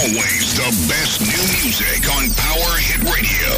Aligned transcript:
Always 0.00 0.56
the 0.56 0.72
best 0.88 1.20
new 1.20 1.44
music 1.60 2.08
on 2.08 2.24
Power 2.34 2.78
Hit 2.80 3.02
Radio. 3.04 3.52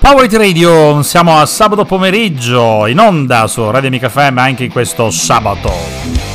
Power 0.00 0.28
Radio, 0.32 1.02
siamo 1.02 1.38
a 1.38 1.46
sabato 1.46 1.84
pomeriggio 1.84 2.86
in 2.86 2.98
onda 2.98 3.46
su 3.46 3.70
Radio 3.70 3.88
Amica 3.88 4.08
FM 4.08 4.38
anche 4.38 4.64
in 4.64 4.70
questo 4.72 5.10
sabato. 5.10 6.27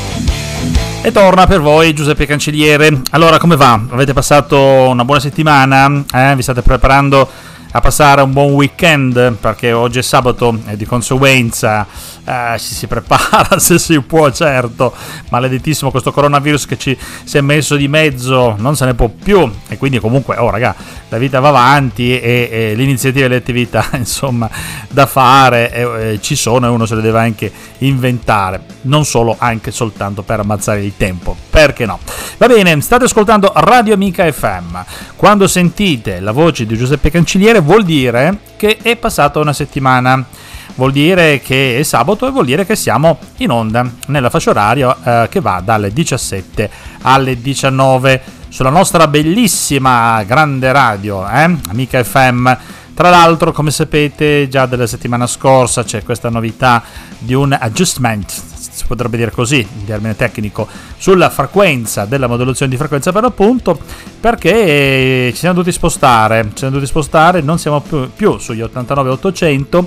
E 1.05 1.11
torna 1.11 1.45
per 1.45 1.59
voi 1.59 1.93
Giuseppe 1.93 2.25
Cancelliere. 2.25 3.01
Allora, 3.11 3.37
come 3.37 3.57
va? 3.57 3.77
Avete 3.89 4.13
passato 4.13 4.57
una 4.57 5.03
buona 5.03 5.19
settimana? 5.19 6.01
Eh? 6.13 6.33
Vi 6.33 6.41
state 6.41 6.61
preparando 6.61 7.29
a 7.75 7.81
passare 7.81 8.21
un 8.21 8.31
buon 8.31 8.51
weekend? 8.51 9.33
Perché 9.33 9.71
oggi 9.71 9.97
è 9.97 10.03
sabato 10.03 10.59
e 10.67 10.77
di 10.77 10.85
conseguenza 10.85 11.87
eh, 12.23 12.57
ci 12.59 12.73
si 12.73 12.87
prepara 12.87 13.57
se 13.59 13.79
si 13.79 13.99
può, 14.01 14.31
certo. 14.31 14.93
Maledettissimo 15.29 15.89
questo 15.89 16.11
coronavirus 16.11 16.65
che 16.67 16.77
ci 16.77 16.97
si 17.23 17.37
è 17.37 17.41
messo 17.41 17.75
di 17.75 17.87
mezzo, 17.87 18.55
non 18.59 18.75
se 18.75 18.85
ne 18.85 18.93
può 18.93 19.09
più. 19.09 19.49
E 19.67 19.77
quindi, 19.77 19.99
comunque, 19.99 20.37
oh, 20.37 20.49
raga, 20.51 20.75
la 21.09 21.17
vita 21.17 21.39
va 21.39 21.49
avanti 21.49 22.19
e, 22.19 22.49
e 22.51 22.75
le 22.75 22.83
iniziative 22.83 23.25
e 23.25 23.27
le 23.27 23.35
attività, 23.37 23.87
insomma, 23.97 24.49
da 24.89 25.05
fare 25.05 25.71
eh, 25.73 26.19
ci 26.21 26.35
sono 26.35 26.67
e 26.67 26.69
uno 26.69 26.85
se 26.85 26.95
le 26.95 27.01
deve 27.01 27.19
anche 27.19 27.51
inventare. 27.79 28.61
Non 28.83 29.03
solo, 29.03 29.35
anche 29.37 29.71
soltanto 29.71 30.21
per 30.21 30.39
ammazzare 30.39 30.83
il 30.83 30.93
tempo. 30.95 31.35
Perché 31.49 31.85
no? 31.85 31.99
Va 32.37 32.47
bene, 32.47 32.79
state 32.81 33.05
ascoltando 33.05 33.51
Radio 33.55 33.93
Amica 33.93 34.29
FM. 34.31 34.77
Quando 35.15 35.47
sentite 35.47 36.19
la 36.19 36.31
voce 36.31 36.65
di 36.65 36.77
Giuseppe 36.77 37.09
Cancelliere, 37.11 37.61
vuol 37.63 37.83
dire 37.83 38.37
che 38.57 38.77
è 38.81 38.95
passata 38.95 39.39
una 39.39 39.53
settimana 39.53 40.25
vuol 40.75 40.91
dire 40.91 41.39
che 41.39 41.79
è 41.79 41.83
sabato 41.83 42.27
e 42.27 42.31
vuol 42.31 42.45
dire 42.45 42.65
che 42.65 42.75
siamo 42.75 43.19
in 43.37 43.51
onda 43.51 43.89
nella 44.07 44.29
fascia 44.29 44.51
oraria 44.51 45.23
eh, 45.23 45.29
che 45.29 45.39
va 45.39 45.61
dalle 45.63 45.91
17 45.91 46.69
alle 47.01 47.39
19 47.39 48.21
sulla 48.49 48.69
nostra 48.69 49.07
bellissima 49.07 50.21
grande 50.23 50.71
radio, 50.71 51.27
eh? 51.27 51.57
Amica 51.69 52.03
FM. 52.03 52.51
Tra 52.95 53.09
l'altro, 53.09 53.51
come 53.51 53.71
sapete, 53.71 54.47
già 54.47 54.67
dalla 54.67 54.85
settimana 54.85 55.25
scorsa 55.25 55.83
c'è 55.83 56.03
questa 56.03 56.29
novità 56.29 56.83
di 57.17 57.33
un 57.33 57.55
adjustment, 57.59 58.29
si 58.29 58.85
potrebbe 58.85 59.17
dire 59.17 59.31
così, 59.31 59.59
in 59.59 59.85
termine 59.85 60.15
tecnico, 60.15 60.67
sulla 60.97 61.31
frequenza 61.31 62.05
della 62.05 62.27
modulazione 62.27 62.71
di 62.71 62.77
frequenza 62.77 63.11
per 63.11 63.23
l'appunto, 63.23 63.79
perché 64.19 65.31
ci 65.33 65.39
siamo 65.39 65.55
dovuti 65.55 65.73
spostare, 65.73 66.43
ci 66.49 66.57
siamo 66.57 66.73
dovuti 66.73 66.89
spostare, 66.89 67.41
non 67.41 67.57
siamo 67.57 67.81
più, 67.81 68.11
più 68.15 68.37
sugli 68.37 68.61
89-800 68.61 69.85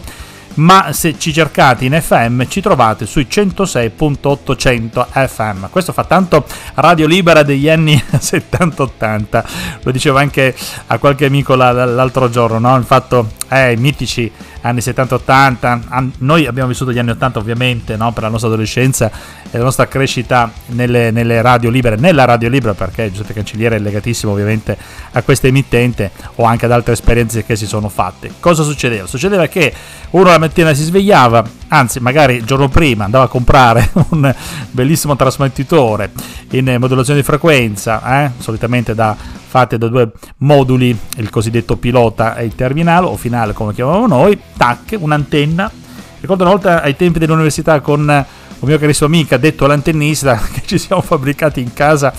ma 0.56 0.92
se 0.92 1.18
ci 1.18 1.32
cercate 1.32 1.84
in 1.84 1.98
FM 2.00 2.46
ci 2.48 2.60
trovate 2.60 3.06
sui 3.06 3.26
106.800 3.30 5.06
FM. 5.28 5.66
Questo 5.70 5.92
fa 5.92 6.04
tanto 6.04 6.44
radio 6.74 7.06
libera 7.06 7.42
degli 7.42 7.68
anni 7.68 7.94
70-80, 8.12 9.44
lo 9.82 9.90
dicevo 9.90 10.18
anche 10.18 10.54
a 10.86 10.98
qualche 10.98 11.26
amico 11.26 11.54
l'altro 11.54 12.28
giorno, 12.30 12.58
no? 12.58 12.76
il 12.76 12.84
fatto, 12.84 13.30
eh, 13.48 13.76
mitici 13.76 14.30
anni 14.67 14.81
70-80, 14.81 16.11
noi 16.19 16.47
abbiamo 16.47 16.69
vissuto 16.69 16.92
gli 16.92 16.98
anni 16.98 17.11
80 17.11 17.39
ovviamente 17.39 17.97
no? 17.97 18.12
per 18.12 18.25
la 18.25 18.28
nostra 18.28 18.48
adolescenza 18.48 19.11
e 19.50 19.56
la 19.56 19.64
nostra 19.64 19.86
crescita 19.86 20.50
nelle, 20.67 21.11
nelle, 21.11 21.41
radio 21.41 21.70
libere, 21.70 21.97
nella 21.97 22.25
radio 22.25 22.48
libera 22.48 22.75
perché 22.75 23.11
Giuseppe 23.11 23.33
Cancelliere 23.33 23.77
è 23.77 23.78
legatissimo 23.78 24.33
ovviamente 24.33 24.77
a 25.12 25.22
questa 25.22 25.47
emittente 25.47 26.11
o 26.37 26.44
anche 26.44 26.64
ad 26.64 26.72
altre 26.72 26.92
esperienze 26.92 27.44
che 27.44 27.56
si 27.56 27.66
sono 27.66 27.88
fatte. 27.88 28.32
Cosa 28.41 28.62
succedeva? 28.62 29.06
Succedeva 29.06 29.47
che 29.47 29.72
uno 30.10 30.25
la 30.31 30.38
mattina 30.38 30.75
si 30.75 30.82
svegliava, 30.82 31.44
anzi 31.69 32.00
magari 32.00 32.37
il 32.37 32.44
giorno 32.44 32.69
prima 32.69 33.05
andava 33.05 33.25
a 33.25 33.28
comprare 33.28 33.91
un 34.10 34.34
bellissimo 34.71 35.16
trasmettitore 35.16 36.10
in 36.50 36.76
modulazione 36.78 37.21
di 37.21 37.25
frequenza, 37.25 38.25
eh? 38.25 38.31
solitamente 38.38 38.94
da 38.94 39.16
fatte 39.56 39.78
da 39.78 39.89
due 39.89 40.11
moduli, 40.39 40.94
il 41.17 41.31
cosiddetto 41.31 41.78
pilota 41.78 42.37
e 42.37 42.44
il 42.44 42.55
terminale 42.55 43.06
o 43.06 43.17
finale 43.17 43.55
come 43.55 43.72
chiamavamo 43.72 44.06
noi, 44.06 44.39
tac, 44.55 44.97
un'antenna. 44.99 45.71
Ricordo 46.21 46.43
una 46.43 46.53
volta 46.53 46.83
ai 46.83 46.94
tempi 46.94 47.19
dell'università 47.19 47.81
con 47.81 48.00
un 48.00 48.69
mio 48.69 48.78
carissimo 48.78 49.06
amico, 49.09 49.34
detto 49.39 49.67
l'antennista, 49.67 50.37
che 50.53 50.61
ci 50.67 50.77
siamo 50.77 51.00
fabbricati 51.00 51.62
in 51.62 51.72
casa 51.72 52.12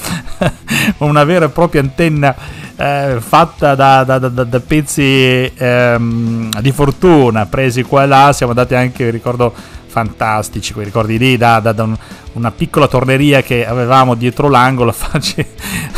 una 0.98 1.24
vera 1.26 1.46
e 1.46 1.50
propria 1.50 1.82
antenna 1.82 2.36
eh, 2.76 3.18
fatta 3.20 3.76
da, 3.76 4.04
da, 4.04 4.18
da, 4.18 4.44
da 4.44 4.60
pezzi 4.60 5.52
ehm, 5.56 6.60
di 6.60 6.72
fortuna 6.72 7.46
presi 7.46 7.84
qua 7.84 8.02
e 8.02 8.08
là. 8.08 8.34
Siamo 8.34 8.54
andati 8.54 8.74
anche, 8.74 9.12
ricordo, 9.12 9.54
fantastici, 9.88 10.74
quei 10.74 10.86
ricordi 10.86 11.18
lì 11.18 11.38
da, 11.38 11.60
da, 11.60 11.72
da 11.72 11.84
un, 11.84 11.98
una 12.34 12.52
piccola 12.52 12.88
torneria 12.88 13.42
che 13.42 13.66
avevamo 13.66 14.16
dietro 14.16 14.50
l'angolo 14.50 14.92
a 14.92 14.94
farci 14.94 15.46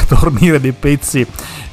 tornire 0.08 0.60
dei 0.60 0.72
pezzi 0.72 1.26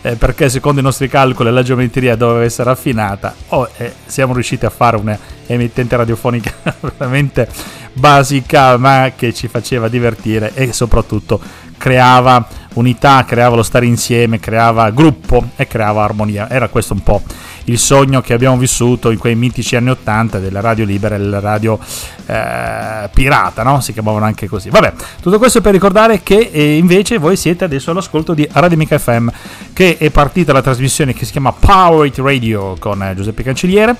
eh, 0.03 0.15
perché 0.15 0.49
secondo 0.49 0.81
i 0.81 0.83
nostri 0.85 1.09
calcoli 1.09 1.51
la 1.51 1.63
geometria 1.63 2.15
doveva 2.15 2.45
essere 2.45 2.71
affinata. 2.71 3.35
Oh, 3.49 3.69
eh, 3.77 3.93
siamo 4.07 4.35
riusciti 4.35 4.65
a 4.65 4.71
fare 4.71 4.97
un'emittente 4.97 5.97
radiofonica 5.97 6.53
veramente 6.97 7.49
basica 7.93 8.77
ma 8.77 9.13
che 9.17 9.33
ci 9.33 9.49
faceva 9.49 9.89
divertire 9.89 10.53
e 10.55 10.73
soprattutto 10.73 11.41
creava 11.77 12.47
unità, 12.75 13.25
creava 13.25 13.57
lo 13.57 13.63
stare 13.63 13.87
insieme, 13.87 14.39
creava 14.39 14.91
gruppo 14.91 15.51
e 15.57 15.67
creava 15.67 16.05
armonia. 16.05 16.49
Era 16.49 16.69
questo 16.69 16.93
un 16.93 17.03
po' 17.03 17.23
il 17.65 17.79
sogno 17.79 18.21
che 18.21 18.33
abbiamo 18.33 18.57
vissuto 18.57 19.11
in 19.11 19.19
quei 19.19 19.35
mitici 19.35 19.77
anni 19.77 19.91
80 19.91 20.39
della 20.39 20.61
radio 20.61 20.85
libera 20.85 21.17
e 21.17 21.19
della 21.19 21.41
radio 21.41 21.79
eh, 22.27 23.09
pirata, 23.13 23.63
no? 23.63 23.81
Si 23.81 23.93
chiamavano 23.93 24.25
anche 24.25 24.47
così. 24.47 24.71
Vabbè, 24.71 24.93
tutto 25.21 25.39
questo 25.39 25.61
per 25.61 25.73
ricordare 25.73 26.23
che 26.23 26.51
eh, 26.53 26.77
invece 26.77 27.19
voi 27.19 27.37
siete 27.37 27.65
adesso 27.65 27.91
all'ascolto 27.91 28.35
di 28.35 28.49
Radio 28.53 28.77
Mica 28.77 28.99
FM, 28.99 29.29
che 29.73 29.97
è 29.99 30.11
partita 30.11 30.53
la 30.53 30.63
trasmissione 30.63 31.15
che 31.15 31.25
si 31.25 31.33
chiama 31.33 31.53
Power 31.53 32.07
It 32.07 32.19
Radio 32.19 32.77
con 32.79 33.03
eh, 33.03 33.15
Giuseppe 33.15 33.43
Cancelliere 33.43 33.97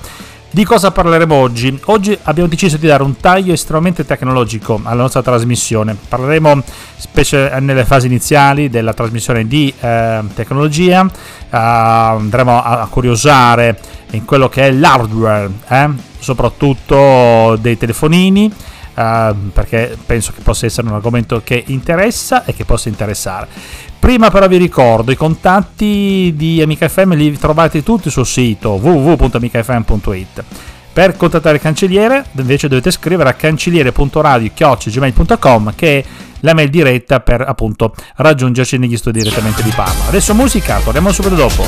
di 0.57 0.65
cosa 0.65 0.89
parleremo 0.89 1.35
oggi? 1.35 1.79
Oggi 1.85 2.17
abbiamo 2.23 2.49
deciso 2.49 2.77
di 2.77 2.87
dare 2.87 3.03
un 3.03 3.17
taglio 3.17 3.53
estremamente 3.53 4.07
tecnologico 4.07 4.81
alla 4.81 5.03
nostra 5.03 5.21
trasmissione. 5.21 5.95
Parleremo, 6.09 6.63
specie 6.95 7.59
nelle 7.59 7.85
fasi 7.85 8.07
iniziali 8.07 8.67
della 8.67 8.95
trasmissione, 8.95 9.45
di 9.45 9.71
eh, 9.79 10.23
tecnologia, 10.33 11.01
uh, 11.01 11.09
andremo 11.49 12.59
a, 12.59 12.79
a, 12.79 12.87
curiosare 12.87 13.79
in 14.13 14.25
quello 14.25 14.49
che 14.49 14.63
è 14.63 14.71
l'hardware, 14.71 15.47
eh? 15.67 15.89
soprattutto 16.17 17.55
dei 17.61 17.77
telefonini, 17.77 18.51
Uh, 18.97 19.51
perché 19.53 19.95
penso 20.07 20.31
che 20.33 20.41
possa 20.41 20.65
essere 20.65 20.87
un 20.87 20.95
argomento 20.95 21.39
che 21.43 21.65
interessa 21.67 22.45
e 22.45 22.55
che 22.55 22.65
possa 22.65 22.89
interessare. 22.89 23.47
Prima 23.99 24.29
però 24.29 24.47
vi 24.47 24.57
ricordo 24.57 25.11
i 25.11 25.15
contatti 25.15 26.33
di 26.35 26.61
Amica 26.61 26.87
FM 26.87 27.13
li 27.13 27.37
trovate 27.37 27.83
tutti 27.83 28.09
sul 28.09 28.25
sito 28.25 28.71
www.amicafm.it. 28.71 30.43
Per 30.93 31.17
contattare 31.17 31.57
il 31.57 31.61
cancelliere 31.61 32.25
invece 32.31 32.67
dovete 32.67 32.89
scrivere 32.89 33.29
a 33.29 33.33
cancelliere.radio.gmail.com 33.33 35.75
che 35.75 35.99
è 35.99 36.05
la 36.41 36.53
mail 36.53 36.69
diretta 36.69 37.19
per 37.19 37.41
appunto 37.41 37.93
raggiungerci 38.15 38.77
negli 38.77 38.97
studi 38.97 39.19
direttamente 39.19 39.61
di 39.61 39.71
Parma. 39.75 40.07
Adesso 40.07 40.33
musica, 40.33 40.79
torniamo 40.79 41.11
subito 41.11 41.35
dopo. 41.35 41.65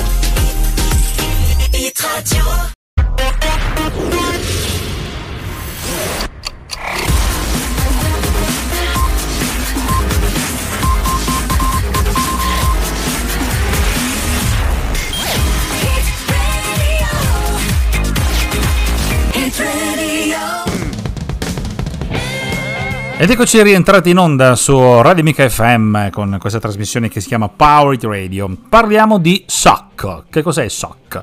Ed 23.22 23.30
eccoci 23.30 23.62
rientrati 23.62 24.12
in 24.12 24.18
onda 24.18 24.56
su 24.56 25.02
Radio 25.02 25.24
Mica 25.24 25.50
FM 25.50 26.10
con 26.10 26.38
questa 26.40 26.58
trasmissione 26.58 27.10
che 27.10 27.20
si 27.20 27.28
chiama 27.28 27.50
Power 27.50 27.94
It 27.94 28.06
Radio. 28.06 28.50
Parliamo 28.70 29.18
di 29.18 29.44
SOC. 29.46 30.24
Che 30.30 30.42
cos'è 30.42 30.70
SOC? 30.70 31.22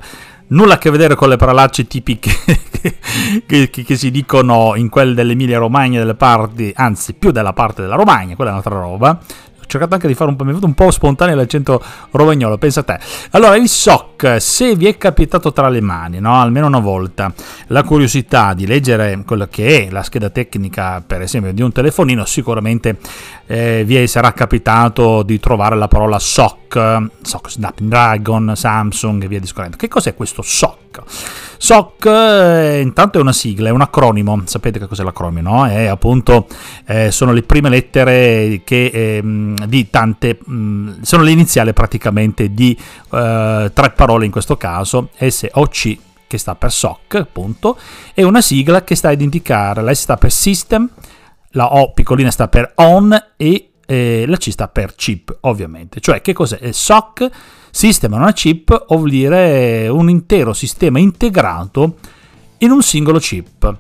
Nulla 0.49 0.75
a 0.75 0.77
che 0.79 0.91
vedere 0.91 1.15
con 1.15 1.31
le 1.31 1.37
parolacce 1.37 1.87
tipiche 1.87 2.31
che, 3.47 3.71
che, 3.71 3.83
che, 3.83 3.97
si 3.97 4.11
dicono 4.11 4.75
in 4.77 4.91
quelle 4.91 5.15
dell'Emilia 5.15 5.57
Romagna, 5.57 5.99
delle 5.99 6.15
parti, 6.15 6.71
anzi 6.77 7.15
più 7.15 7.31
della 7.31 7.55
parte 7.55 7.81
della 7.81 7.97
Romagna, 7.97 8.35
quella 8.35 8.51
è 8.51 8.53
un'altra 8.53 8.79
roba 8.79 9.19
cercato 9.67 9.95
anche 9.95 10.07
di 10.07 10.15
fare 10.15 10.31
un 10.31 10.37
è 10.37 10.65
un 10.65 10.75
po' 10.75 10.91
spontaneo 10.91 11.35
l'accento 11.35 11.83
romagnolo, 12.11 12.59
pensa 12.59 12.81
a 12.81 12.83
te. 12.85 12.99
Allora, 13.31 13.57
il 13.57 13.69
SOC, 13.69 14.37
se 14.41 14.75
vi 14.75 14.87
è 14.87 14.97
capitato 14.97 15.53
tra 15.53 15.69
le 15.69 15.81
mani, 15.81 16.21
no? 16.21 16.41
almeno 16.41 16.67
una 16.67 16.79
volta, 16.79 17.33
la 17.69 17.83
curiosità 17.83 18.55
di 18.55 18.67
leggere 18.67 19.23
quello 19.27 19.47
che 19.51 19.87
è 19.87 19.91
la 19.91 20.03
scheda 20.03 20.31
tecnica, 20.31 21.03
per 21.07 21.23
esempio, 21.23 21.53
di 21.53 21.63
un 21.63 21.73
telefonino, 21.73 22.25
sicuramente 22.25 22.99
eh, 23.47 23.85
vi 23.85 24.07
sarà 24.07 24.33
capitato 24.33 25.23
di 25.23 25.39
trovare 25.39 25.77
la 25.77 25.89
parola 25.89 26.19
SOC, 26.19 27.07
SOC 27.23 27.51
Snapdragon, 27.51 28.53
Samsung 28.55 29.23
e 29.23 29.29
via 29.29 29.41
discorrendo. 29.41 29.77
Che 29.77 29.89
cos'è 29.89 30.15
questo 30.15 30.43
SOC? 30.43 31.03
SOC 31.59 32.07
eh, 32.07 32.81
intanto 32.81 33.19
è 33.19 33.21
una 33.21 33.33
sigla, 33.33 33.69
è 33.69 33.73
un 33.73 33.81
acronimo, 33.81 34.43
sapete 34.45 34.79
che 34.79 34.87
cos'è 34.87 35.03
l'acronimo, 35.03 35.51
no? 35.51 35.67
È 35.67 35.87
appunto, 35.87 36.47
eh, 36.87 37.11
sono 37.11 37.33
le 37.33 37.43
prime 37.43 37.69
lettere 37.69 38.61
che, 38.65 38.91
eh, 38.93 39.23
di 39.67 39.89
tante, 39.91 40.39
mh, 40.45 41.03
sono 41.03 41.23
le 41.23 41.31
iniziali 41.31 41.73
praticamente 41.73 42.53
di 42.53 42.77
eh, 43.13 43.71
tre 43.73 43.91
parole 43.91 44.25
in 44.25 44.31
questo 44.31 44.57
caso, 44.57 45.11
SOC 45.17 45.99
che 46.27 46.39
sta 46.39 46.55
per 46.55 46.73
SOC 46.73 47.15
appunto, 47.15 47.79
è 48.13 48.23
una 48.23 48.41
sigla 48.41 48.83
che 48.85 48.95
sta 48.95 49.11
ad 49.11 49.21
indicare, 49.21 49.83
la 49.83 49.95
S 49.95 50.01
sta 50.01 50.17
per 50.17 50.33
System, 50.33 50.89
la 51.51 51.75
O 51.75 51.93
piccolina 51.93 52.31
sta 52.31 52.49
per 52.49 52.73
On 52.77 53.17
e 53.37 53.71
eh, 53.87 54.25
la 54.27 54.37
C 54.37 54.51
sta 54.51 54.69
per 54.69 54.95
chip, 54.95 55.37
ovviamente. 55.43 56.01
Cioè, 56.01 56.21
che 56.21 56.33
cos'è? 56.33 56.59
Il 56.61 56.75
SOC, 56.75 57.31
sistema 57.71 58.17
una 58.17 58.33
chip, 58.33 58.87
vuol 58.89 59.09
dire 59.09 59.89
un 59.89 60.11
intero 60.11 60.53
sistema 60.53 60.99
integrato 60.99 61.97
in 62.59 62.71
un 62.71 62.83
singolo 62.83 63.19
chip. 63.19 63.77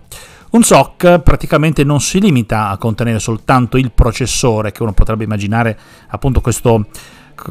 Un 0.56 0.62
SOC 0.62 1.18
praticamente 1.18 1.84
non 1.84 2.00
si 2.00 2.18
limita 2.18 2.70
a 2.70 2.78
contenere 2.78 3.18
soltanto 3.18 3.76
il 3.76 3.92
processore, 3.92 4.72
che 4.72 4.82
uno 4.82 4.94
potrebbe 4.94 5.24
immaginare 5.24 5.78
appunto 6.08 6.40
questo, 6.40 6.86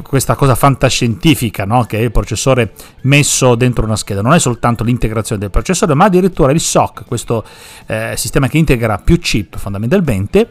questa 0.02 0.34
cosa 0.34 0.56
fantascientifica, 0.56 1.64
no? 1.64 1.84
che 1.84 1.98
è 1.98 2.00
il 2.00 2.10
processore 2.10 2.72
messo 3.02 3.54
dentro 3.54 3.84
una 3.84 3.94
scheda. 3.94 4.22
Non 4.22 4.34
è 4.34 4.40
soltanto 4.40 4.82
l'integrazione 4.82 5.40
del 5.40 5.50
processore, 5.50 5.94
ma 5.94 6.06
addirittura 6.06 6.50
il 6.50 6.58
SOC, 6.58 7.04
questo 7.06 7.44
eh, 7.86 8.14
sistema 8.16 8.48
che 8.48 8.58
integra 8.58 8.98
più 8.98 9.20
chip 9.20 9.56
fondamentalmente 9.56 10.48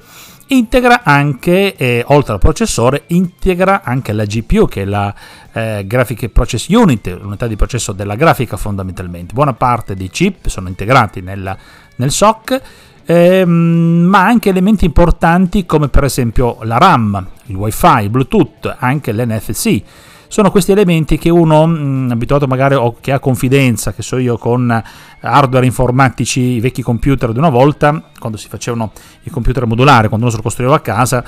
integra 0.47 1.01
anche, 1.03 1.75
eh, 1.75 2.03
oltre 2.07 2.33
al 2.33 2.39
processore, 2.39 3.05
integra 3.07 3.81
anche 3.83 4.13
la 4.13 4.25
GPU, 4.25 4.67
che 4.67 4.83
è 4.83 4.85
la 4.85 5.13
eh, 5.51 5.83
Graphic 5.87 6.27
Process 6.27 6.67
Unit, 6.67 7.07
l'unità 7.19 7.47
di 7.47 7.55
processo 7.55 7.93
della 7.93 8.15
grafica 8.15 8.57
fondamentalmente. 8.57 9.33
Buona 9.33 9.53
parte 9.53 9.95
dei 9.95 10.09
chip 10.09 10.47
sono 10.47 10.67
integrati 10.67 11.21
nella, 11.21 11.57
nel 11.97 12.12
SOC, 12.12 12.62
ehm, 13.06 13.50
ma 13.50 14.25
anche 14.25 14.50
elementi 14.50 14.86
importanti 14.86 15.65
come 15.65 15.89
per 15.89 16.03
esempio 16.03 16.57
la 16.62 16.77
RAM, 16.77 17.25
il 17.47 17.56
WiFi, 17.56 18.03
il 18.03 18.09
Bluetooth, 18.09 18.75
anche 18.80 19.13
l'NFC 19.13 19.83
sono 20.27 20.51
questi 20.51 20.71
elementi 20.71 21.18
che 21.18 21.30
uno 21.30 21.65
mh, 21.65 21.77
mm, 21.77 22.12
abituato 22.12 22.47
magari 22.47 22.75
o 22.75 22.97
che 23.00 23.12
ha 23.12 23.19
confidenza, 23.19 23.94
che 23.94 24.01
so 24.01 24.18
io, 24.18 24.38
con 24.38 24.83
hardware 25.21 25.65
informatici, 25.65 26.42
i 26.42 26.59
vecchi 26.59 26.81
computer 26.81 27.31
di 27.31 27.38
una 27.38 27.50
volta, 27.50 28.09
quando 28.19 28.38
si 28.38 28.48
facevano 28.48 28.91
i 29.24 29.30
computer 29.30 29.65
modulari, 29.65 30.07
quando 30.07 30.25
uno 30.25 30.30
se 30.30 30.38
lo 30.38 30.44
costruiva 30.44 30.75
a 30.75 30.80
casa, 30.80 31.24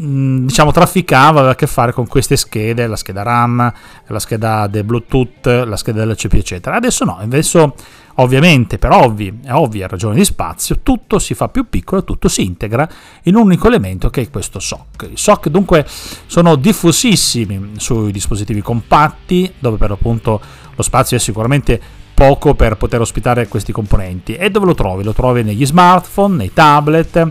mm, 0.00 0.46
diciamo 0.46 0.70
trafficava, 0.70 1.38
aveva 1.38 1.52
a 1.52 1.54
che 1.54 1.66
fare 1.66 1.92
con 1.92 2.06
queste 2.06 2.36
schede, 2.36 2.86
la 2.86 2.96
scheda 2.96 3.22
RAM, 3.22 3.72
la 4.06 4.18
scheda 4.18 4.66
del 4.66 4.84
Bluetooth, 4.84 5.46
la 5.46 5.76
scheda 5.76 6.04
del 6.04 6.16
CPU 6.16 6.36
eccetera. 6.36 6.76
Adesso 6.76 7.04
no, 7.04 7.18
adesso 7.18 7.74
Ovviamente, 8.20 8.78
per 8.78 8.90
ovvi, 8.90 9.32
ovvie 9.50 9.86
ragioni 9.86 10.16
di 10.16 10.24
spazio, 10.24 10.80
tutto 10.82 11.20
si 11.20 11.34
fa 11.34 11.48
più 11.48 11.68
piccolo, 11.68 12.02
tutto 12.02 12.26
si 12.26 12.44
integra 12.44 12.88
in 13.24 13.36
un 13.36 13.42
unico 13.42 13.68
elemento 13.68 14.10
che 14.10 14.22
è 14.22 14.30
questo 14.30 14.58
SOC. 14.58 15.08
I 15.12 15.16
SOC 15.16 15.48
dunque 15.48 15.86
sono 16.26 16.56
diffusissimi 16.56 17.74
sui 17.76 18.10
dispositivi 18.10 18.60
compatti, 18.60 19.52
dove 19.60 19.76
per 19.76 19.90
l'appunto 19.90 20.40
lo 20.74 20.82
spazio 20.82 21.16
è 21.16 21.20
sicuramente 21.20 21.80
poco 22.12 22.54
per 22.54 22.76
poter 22.76 23.00
ospitare 23.00 23.46
questi 23.46 23.70
componenti. 23.70 24.34
E 24.34 24.50
dove 24.50 24.66
lo 24.66 24.74
trovi? 24.74 25.04
Lo 25.04 25.12
trovi 25.12 25.44
negli 25.44 25.64
smartphone, 25.64 26.34
nei 26.34 26.52
tablet, 26.52 27.30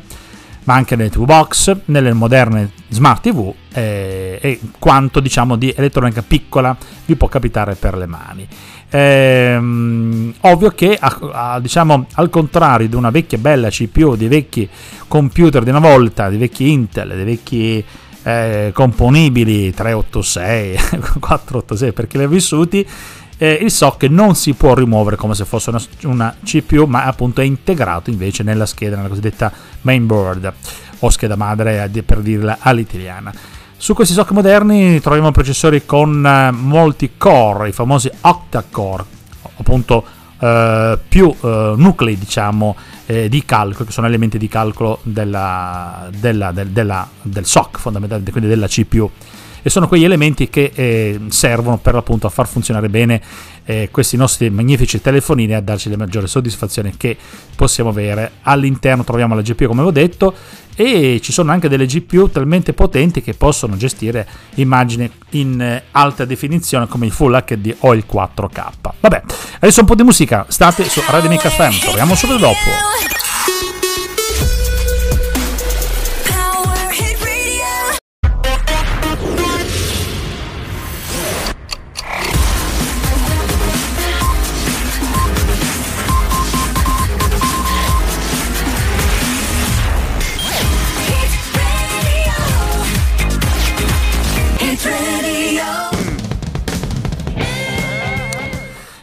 ma 0.67 0.75
anche 0.75 0.95
nelle 0.97 1.09
TV 1.09 1.23
box, 1.23 1.75
nelle 1.85 2.11
moderne 2.11 2.71
smart 2.89 3.23
TV 3.23 3.53
eh, 3.73 4.37
e 4.41 4.59
quanto 4.79 5.21
diciamo 5.21 5.55
di 5.55 5.73
elettronica 5.75 6.21
piccola 6.21 6.75
vi 7.05 7.15
può 7.15 7.29
capitare 7.29 7.75
per 7.75 7.95
le 7.95 8.05
mani. 8.05 8.47
Ehm, 8.89 10.33
ovvio 10.41 10.69
che 10.71 10.97
a, 10.99 11.19
a, 11.31 11.59
diciamo, 11.61 12.07
al 12.15 12.29
contrario 12.29 12.89
di 12.89 12.95
una 12.95 13.11
vecchia 13.11 13.37
bella 13.37 13.69
CPU, 13.69 14.15
dei 14.15 14.27
vecchi 14.27 14.69
computer 15.07 15.63
di 15.63 15.69
una 15.69 15.79
volta, 15.79 16.27
dei 16.27 16.37
vecchi 16.37 16.69
Intel, 16.69 17.15
dei 17.15 17.25
vecchi 17.25 17.83
eh, 18.23 18.71
componibili 18.73 19.73
386, 19.73 20.77
486 21.19 21.93
perché 21.93 22.17
li 22.17 22.25
ho 22.25 22.29
vissuti, 22.29 22.85
eh, 23.37 23.59
il 23.61 23.71
SOC 23.71 24.03
non 24.03 24.35
si 24.35 24.53
può 24.53 24.73
rimuovere 24.73 25.15
come 25.15 25.35
se 25.35 25.45
fosse 25.45 25.69
una, 25.69 25.81
una, 26.03 26.35
CPU, 26.43 26.85
ma 26.85 27.03
appunto 27.03 27.41
è 27.41 27.43
integrato 27.43 28.09
invece 28.09 28.43
nella 28.43 28.65
scheda, 28.65 28.95
nella 28.95 29.07
cosiddetta 29.07 29.51
mainboard 29.81 30.53
o 30.99 31.09
scheda 31.09 31.35
madre 31.35 31.89
per 32.05 32.19
dirla 32.19 32.57
all'italiana. 32.59 33.33
Su 33.79 33.93
questi 33.93 34.15
SOC 34.15 34.31
moderni 34.31 34.99
troviamo 34.99 35.31
processori 35.31 35.85
con 35.85 36.25
eh, 36.25 36.51
molti 36.51 37.11
core, 37.15 37.69
i 37.69 37.71
famosi 37.71 38.09
octa-core, 38.21 39.05
appunto 39.57 40.03
eh, 40.39 40.97
più 41.07 41.33
eh, 41.39 41.73
nuclei 41.77 42.17
diciamo 42.17 42.75
eh, 43.05 43.29
di 43.29 43.45
calcolo, 43.45 43.85
che 43.85 43.91
sono 43.91 44.07
elementi 44.07 44.39
di 44.39 44.47
calcolo 44.47 44.99
della, 45.03 46.09
della, 46.17 46.51
del, 46.51 46.69
della, 46.69 47.07
del 47.21 47.45
SOC 47.45 47.77
fondamentalmente, 47.77 48.31
quindi 48.31 48.49
della 48.49 48.67
CPU 48.67 49.09
e 49.67 49.69
sono 49.69 49.89
quegli 49.89 50.05
elementi 50.05 50.49
che 50.49 50.71
eh, 50.73 51.19
servono 51.27 51.77
per 51.77 51.93
l'appunto 51.93 52.25
a 52.25 52.29
far 52.29 52.47
funzionare 52.47 52.87
bene 52.87 53.21
eh, 53.65 53.89
questi 53.91 54.15
nostri 54.15 54.49
magnifici 54.49 55.01
telefonini 55.01 55.51
e 55.51 55.55
a 55.55 55.61
darci 55.61 55.89
le 55.89 55.97
maggiori 55.97 56.25
soddisfazioni 56.25 56.95
che 56.95 57.17
possiamo 57.53 57.89
avere. 57.89 58.31
All'interno 58.43 59.03
troviamo 59.03 59.35
la 59.35 59.41
GPU 59.41 59.67
come 59.67 59.81
ho 59.81 59.91
detto 59.91 60.33
e 60.73 61.19
ci 61.21 61.33
sono 61.33 61.51
anche 61.51 61.67
delle 61.67 61.85
GPU 61.85 62.29
talmente 62.29 62.71
potenti 62.71 63.21
che 63.21 63.33
possono 63.33 63.75
gestire 63.75 64.25
immagini 64.55 65.11
in 65.31 65.59
eh, 65.59 65.83
alta 65.91 66.23
definizione 66.23 66.87
come 66.87 67.05
il 67.05 67.11
Full 67.11 67.43
HD 67.43 67.75
o 67.79 67.93
il 67.93 68.05
4K. 68.09 68.69
Vabbè, 69.01 69.21
adesso 69.59 69.81
un 69.81 69.85
po' 69.85 69.95
di 69.95 70.03
musica, 70.03 70.45
state 70.47 70.85
su 70.85 71.01
Radio 71.09 71.29
Mica 71.29 71.49
FM, 71.49 71.77
torniamo 71.83 72.15
subito 72.15 72.39
dopo. 72.39 73.26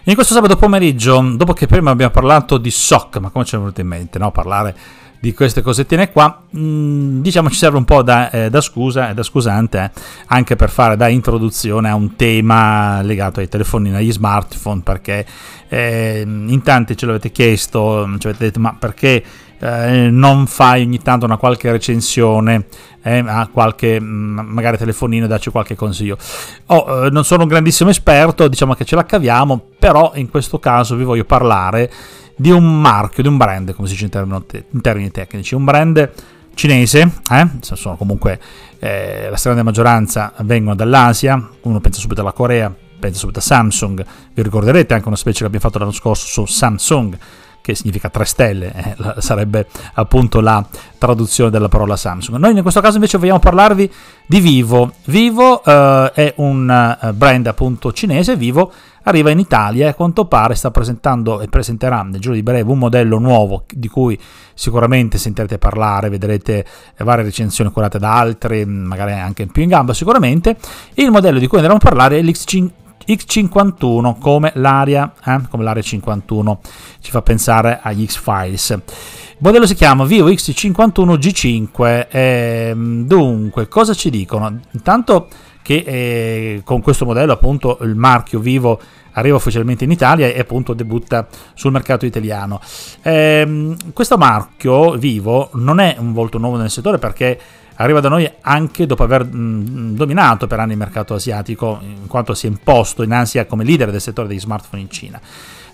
In 0.07 0.15
questo 0.15 0.35
sabato 0.35 0.57
pomeriggio, 0.57 1.19
dopo 1.35 1.55
che 1.55 1.67
prima 1.67 1.91
abbiamo 1.91 2.13
parlato 2.13 2.59
di 2.59 2.71
SOC, 2.71 3.17
ma 3.21 3.31
come 3.31 3.47
ci 3.47 3.55
è 3.55 3.59
venuto 3.59 3.81
in 3.81 3.87
mente 3.87 4.19
no? 4.19 4.31
parlare 4.31 4.77
di 5.19 5.33
queste 5.33 5.63
cosettine 5.63 6.13
qua, 6.13 6.43
mh, 6.51 6.61
mm, 6.61 7.23
diciamo 7.23 7.49
ci 7.49 7.57
serve 7.57 7.79
un 7.79 7.87
po' 7.87 8.03
da, 8.03 8.29
eh, 8.29 8.51
da 8.51 8.61
scusa 8.61 9.09
e 9.09 9.15
da 9.15 9.23
scusante 9.23 9.79
eh, 9.79 10.01
anche 10.27 10.57
per 10.57 10.69
fare 10.69 10.99
da 10.99 11.09
introduzione 11.09 11.89
a 11.89 11.95
un 11.95 12.17
tema 12.17 13.01
legato 13.01 13.41
ai 13.41 13.49
telefonini, 13.49 13.97
agli 13.97 14.13
smartphone, 14.13 14.83
perché 14.83 15.25
eh, 15.69 16.21
in 16.23 16.61
tanti 16.63 16.99
ce 16.99 17.07
l'avete 17.07 17.33
chiesto, 17.33 18.07
ci 18.19 18.27
avete 18.27 18.45
detto 18.45 18.61
ma 18.61 18.77
perché 18.79 19.25
eh, 19.65 20.11
non 20.11 20.47
fai 20.47 20.83
ogni 20.83 21.01
tanto 21.01 21.25
una 21.25 21.39
qualche 21.39 21.71
recensione 21.71 22.67
eh, 23.03 23.25
a 23.27 23.49
qualche 23.51 23.99
mm, 23.99 24.41
magari 24.41 24.77
telefonino 24.77 25.25
e 25.25 25.29
darci 25.29 25.51
qualche 25.51 25.75
consiglio. 25.75 26.19
Oh, 26.67 27.07
eh, 27.07 27.11
non 27.11 27.25
sono 27.25 27.43
un 27.43 27.49
grandissimo 27.49 27.89
esperto, 27.89 28.47
diciamo 28.47 28.75
che 28.75 28.85
ce 28.85 28.95
la 28.95 29.07
caviamo, 29.07 29.71
però 29.79 30.13
in 30.17 30.29
questo 30.29 30.59
caso 30.59 30.97
vi 30.97 31.05
voglio 31.05 31.25
parlare 31.25 31.91
di 32.37 32.51
un 32.51 32.79
marchio, 32.79 33.23
di 33.23 33.29
un 33.29 33.39
brand, 33.39 33.75
come 33.75 33.89
si 33.89 33.95
dice 33.95 34.05
in 34.05 34.11
termini, 34.11 34.45
in 34.71 34.81
termini 34.83 35.11
tecnici, 35.11 35.55
un 35.55 35.65
brand 35.65 36.13
cinese, 36.53 37.11
eh? 37.31 37.49
sono 37.61 37.97
comunque 37.97 38.39
eh, 38.79 39.29
la 39.31 39.37
stragrande 39.37 39.63
maggioranza 39.63 40.35
vengono 40.41 40.77
dall'Asia, 40.77 41.43
uno 41.63 41.81
pensa 41.81 42.01
subito 42.01 42.21
alla 42.21 42.33
Corea, 42.33 42.73
pensa 42.99 43.19
subito 43.19 43.39
a 43.39 43.43
Samsung, 43.43 44.05
vi 44.35 44.43
ricorderete 44.43 44.93
anche 44.93 45.07
una 45.07 45.17
specie 45.17 45.39
che 45.39 45.47
abbiamo 45.47 45.65
fatto 45.65 45.79
l'anno 45.79 45.93
scorso 45.93 46.27
su 46.27 46.45
Samsung, 46.45 47.17
che 47.65 47.75
significa 47.75 48.11
3 48.11 48.25
stelle, 48.27 48.75
eh, 48.75 49.21
sarebbe 49.23 49.67
appunto 49.95 50.41
la 50.41 50.63
traduzione 50.99 51.49
della 51.49 51.69
parola 51.69 51.97
Samsung. 51.97 52.37
Noi 52.37 52.55
in 52.55 52.61
questo 52.61 52.83
caso 52.83 52.97
invece 52.97 53.17
vogliamo 53.17 53.39
parlarvi 53.39 53.91
di 54.27 54.41
Vivo. 54.41 54.93
Vivo 55.07 55.65
eh, 55.65 56.13
è 56.13 56.35
un 56.37 56.99
eh, 57.01 57.13
brand 57.15 57.47
appunto 57.47 57.91
cinese, 57.91 58.37
Vivo 58.37 58.71
arriva 59.05 59.31
in 59.31 59.39
Italia 59.39 59.87
e 59.87 59.89
a 59.89 59.95
quanto 59.95 60.27
pare 60.27 60.55
sta 60.55 60.71
presentando 60.71 61.41
e 61.41 61.49
presenterà 61.49 62.03
nel 62.03 62.21
giro 62.21 62.35
di 62.35 62.43
breve 62.43 62.71
un 62.71 62.79
modello 62.79 63.19
nuovo 63.19 63.65
di 63.71 63.89
cui 63.89 64.19
sicuramente 64.53 65.17
sentirete 65.17 65.57
parlare, 65.57 66.11
vedrete 66.11 66.67
varie 66.99 67.25
recensioni 67.25 67.71
curate 67.71 67.99
da 67.99 68.15
altri, 68.15 68.67
magari 68.67 69.13
anche 69.13 69.47
più 69.47 69.63
in 69.63 69.71
gamba 69.71 69.95
sicuramente. 69.95 70.57
Il 70.95 71.11
modello 71.11 71.39
di 71.39 71.47
cui 71.47 71.59
andremo 71.59 71.79
a 71.79 71.83
parlare 71.83 72.19
è 72.19 72.23
l'X5 72.23 72.84
X51 73.07 74.19
come 74.19 74.53
l'area, 74.55 75.13
eh, 75.25 75.41
come 75.49 75.65
l'area 75.65 75.83
51 75.83 76.61
ci 77.01 77.11
fa 77.11 77.23
pensare 77.23 77.81
agli 77.83 78.07
X-Files. 78.07 78.71
Il 78.71 79.41
modello 79.41 79.67
si 79.67 79.75
chiama 79.75 80.05
Vivo 80.05 80.29
X51 80.29 81.15
G5. 81.15 82.07
Eh, 82.11 82.73
dunque, 82.77 83.69
cosa 83.69 83.95
ci 83.95 84.11
dicono? 84.11 84.61
Intanto 84.71 85.29
che 85.63 85.83
eh, 85.87 86.61
con 86.63 86.83
questo 86.83 87.05
modello 87.05 87.33
appunto 87.33 87.79
il 87.81 87.95
marchio 87.95 88.39
Vivo 88.39 88.79
arriva 89.13 89.37
ufficialmente 89.37 89.85
in 89.85 89.91
Italia 89.91 90.29
e 90.29 90.39
appunto 90.39 90.75
debutta 90.75 91.27
sul 91.55 91.73
mercato 91.73 92.05
italiano. 92.07 92.61
Eh, 93.03 93.75
questo 93.93 94.17
marchio 94.17 94.93
Vivo 94.93 95.51
non 95.55 95.81
è 95.81 95.97
un 95.99 96.13
volto 96.13 96.39
nuovo 96.39 96.57
nel 96.57 96.71
settore 96.71 96.99
perché 96.99 97.39
arriva 97.77 98.01
da 98.01 98.09
noi 98.09 98.31
anche 98.41 98.87
dopo 98.87 99.03
aver 99.03 99.25
mh, 99.25 99.95
dominato 99.95 100.47
per 100.47 100.61
anni 100.61 100.73
il 100.73 100.79
mercato 100.79 101.15
asiatico 101.15 101.79
in 101.83 102.07
quanto 102.07 102.35
si 102.35 102.47
è 102.47 102.51
imposto 102.51 103.03
in 103.03 103.13
Asia 103.13 103.47
come 103.47 103.65
leader 103.65 103.91
del 103.91 104.01
settore 104.01 104.29
degli 104.29 104.41
smartphone 104.41 104.83
in 104.83 104.91
Cina. 104.91 105.21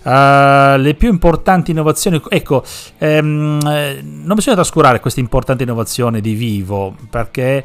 Uh, 0.03 0.79
le 0.79 0.95
più 0.97 1.09
importanti 1.09 1.69
innovazioni, 1.71 2.19
ecco, 2.27 2.63
ehm, 2.97 3.59
non 3.61 4.35
bisogna 4.35 4.55
trascurare 4.55 4.99
queste 4.99 5.19
importanti 5.19 5.61
innovazioni 5.61 6.21
di 6.21 6.33
Vivo 6.33 6.95
perché 7.07 7.63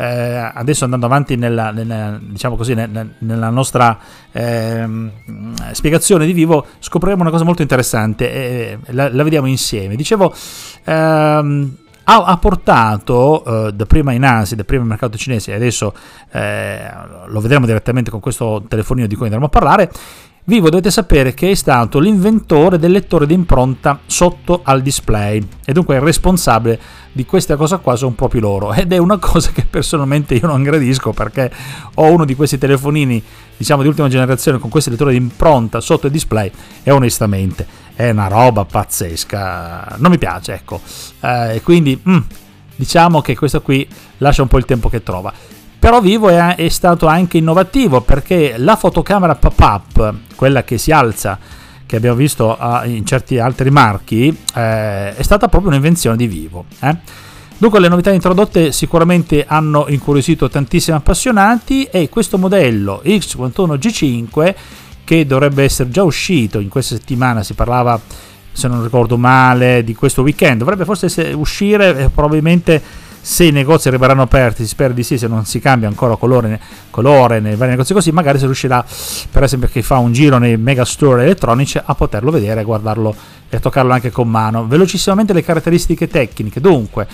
eh, 0.00 0.50
adesso 0.54 0.84
andando 0.84 1.06
avanti 1.06 1.34
nella, 1.34 1.72
nella, 1.72 2.20
diciamo 2.22 2.54
così, 2.54 2.74
nella, 2.74 3.04
nella 3.18 3.50
nostra 3.50 3.98
eh, 4.30 4.86
spiegazione 5.72 6.24
di 6.24 6.32
Vivo 6.32 6.66
scopriremo 6.78 7.22
una 7.22 7.32
cosa 7.32 7.42
molto 7.42 7.62
interessante 7.62 8.32
e 8.32 8.78
la, 8.90 9.12
la 9.12 9.22
vediamo 9.24 9.48
insieme. 9.48 9.96
Dicevo, 9.96 10.32
ehm, 10.84 11.76
ha, 12.10 12.24
ha, 12.24 12.36
portato 12.38 13.44
eh, 13.44 13.72
dapprima 13.72 14.12
in 14.12 14.24
Asia, 14.24 14.56
dapprima 14.56 14.82
in 14.82 14.88
mercato 14.88 15.18
cinese 15.18 15.52
e 15.52 15.54
adesso 15.54 15.92
eh, 16.32 16.90
lo 17.26 17.40
vedremo 17.40 17.66
direttamente 17.66 18.10
con 18.10 18.20
questo 18.20 18.64
telefonino 18.66 19.06
di 19.06 19.14
cui 19.14 19.26
andremo 19.26 19.46
a 19.46 19.50
parlare, 19.50 19.90
Vivo 20.48 20.70
dovete 20.70 20.90
sapere 20.90 21.34
che 21.34 21.50
è 21.50 21.54
stato 21.54 21.98
l'inventore 21.98 22.78
del 22.78 22.90
lettore 22.90 23.26
di 23.26 23.34
impronta 23.34 24.00
sotto 24.06 24.60
al 24.62 24.80
display. 24.80 25.46
E 25.62 25.74
dunque 25.74 25.96
il 25.96 26.00
responsabile 26.00 26.80
di 27.12 27.26
questa 27.26 27.56
cosa 27.56 27.76
qua 27.76 27.96
sono 27.96 28.12
proprio 28.12 28.40
loro. 28.40 28.72
Ed 28.72 28.90
è 28.90 28.96
una 28.96 29.18
cosa 29.18 29.50
che 29.50 29.66
personalmente 29.68 30.34
io 30.36 30.46
non 30.46 30.62
gradisco 30.62 31.12
perché 31.12 31.52
ho 31.96 32.10
uno 32.10 32.24
di 32.24 32.34
questi 32.34 32.56
telefonini 32.56 33.22
diciamo 33.58 33.82
di 33.82 33.88
ultima 33.88 34.08
generazione 34.08 34.58
con 34.58 34.70
questo 34.70 34.88
lettore 34.88 35.10
di 35.10 35.18
impronta 35.18 35.82
sotto 35.82 36.06
il 36.06 36.12
display 36.12 36.50
e 36.82 36.90
onestamente 36.92 37.66
è 37.98 38.10
una 38.10 38.28
roba 38.28 38.64
pazzesca 38.64 39.96
non 39.96 40.12
mi 40.12 40.18
piace 40.18 40.54
ecco 40.54 40.80
eh, 41.20 41.60
quindi 41.64 42.00
mm, 42.08 42.18
diciamo 42.76 43.20
che 43.20 43.36
questo 43.36 43.60
qui 43.60 43.86
lascia 44.18 44.42
un 44.42 44.48
po' 44.48 44.58
il 44.58 44.64
tempo 44.64 44.88
che 44.88 45.02
trova 45.02 45.32
però 45.80 46.00
Vivo 46.00 46.28
è, 46.28 46.54
è 46.54 46.68
stato 46.68 47.06
anche 47.06 47.38
innovativo 47.38 48.00
perché 48.00 48.54
la 48.56 48.74
fotocamera 48.74 49.36
pop-up, 49.36 50.14
quella 50.34 50.64
che 50.64 50.76
si 50.76 50.90
alza, 50.90 51.38
che 51.86 51.96
abbiamo 51.96 52.16
visto 52.16 52.58
in 52.84 53.06
certi 53.06 53.38
altri 53.38 53.70
marchi, 53.70 54.26
eh, 54.26 55.14
è 55.14 55.22
stata 55.22 55.46
proprio 55.46 55.70
un'invenzione 55.70 56.16
di 56.16 56.26
Vivo. 56.26 56.64
Eh? 56.80 56.96
Dunque 57.56 57.78
le 57.78 57.88
novità 57.88 58.10
introdotte 58.10 58.72
sicuramente 58.72 59.44
hanno 59.46 59.86
incuriosito 59.88 60.48
tantissimi 60.48 60.96
appassionati 60.96 61.84
e 61.84 62.08
questo 62.08 62.38
modello 62.38 63.00
X51 63.04 63.74
G5 63.74 64.54
che 65.08 65.24
dovrebbe 65.24 65.64
essere 65.64 65.88
già 65.88 66.02
uscito 66.02 66.58
in 66.58 66.68
questa 66.68 66.94
settimana, 66.94 67.42
si 67.42 67.54
parlava 67.54 67.98
se 68.52 68.68
non 68.68 68.82
ricordo 68.82 69.16
male 69.16 69.82
di 69.82 69.94
questo 69.94 70.20
weekend, 70.20 70.58
dovrebbe 70.58 70.84
forse 70.84 71.32
uscire 71.32 71.96
eh, 71.96 72.08
probabilmente 72.10 72.82
se 73.18 73.44
i 73.44 73.50
negozi 73.50 73.88
arriveranno 73.88 74.20
aperti, 74.20 74.64
si 74.64 74.68
spera 74.68 74.92
di 74.92 75.02
sì, 75.02 75.16
se 75.16 75.26
non 75.26 75.46
si 75.46 75.60
cambia 75.60 75.88
ancora 75.88 76.16
colore, 76.16 76.60
colore 76.90 77.40
nei 77.40 77.56
vari 77.56 77.70
negozi 77.70 77.94
così, 77.94 78.12
magari 78.12 78.38
si 78.38 78.44
riuscirà, 78.44 78.84
per 79.30 79.44
esempio 79.44 79.70
chi 79.70 79.80
fa 79.80 79.96
un 79.96 80.12
giro 80.12 80.36
nei 80.36 80.58
mega 80.58 80.84
store 80.84 81.22
elettronici, 81.22 81.80
a 81.82 81.94
poterlo 81.94 82.30
vedere, 82.30 82.62
guardarlo 82.62 83.16
e 83.48 83.60
toccarlo 83.60 83.94
anche 83.94 84.10
con 84.10 84.28
mano. 84.28 84.66
Velocissimamente 84.66 85.32
le 85.32 85.42
caratteristiche 85.42 86.06
tecniche, 86.06 86.60
dunque, 86.60 87.06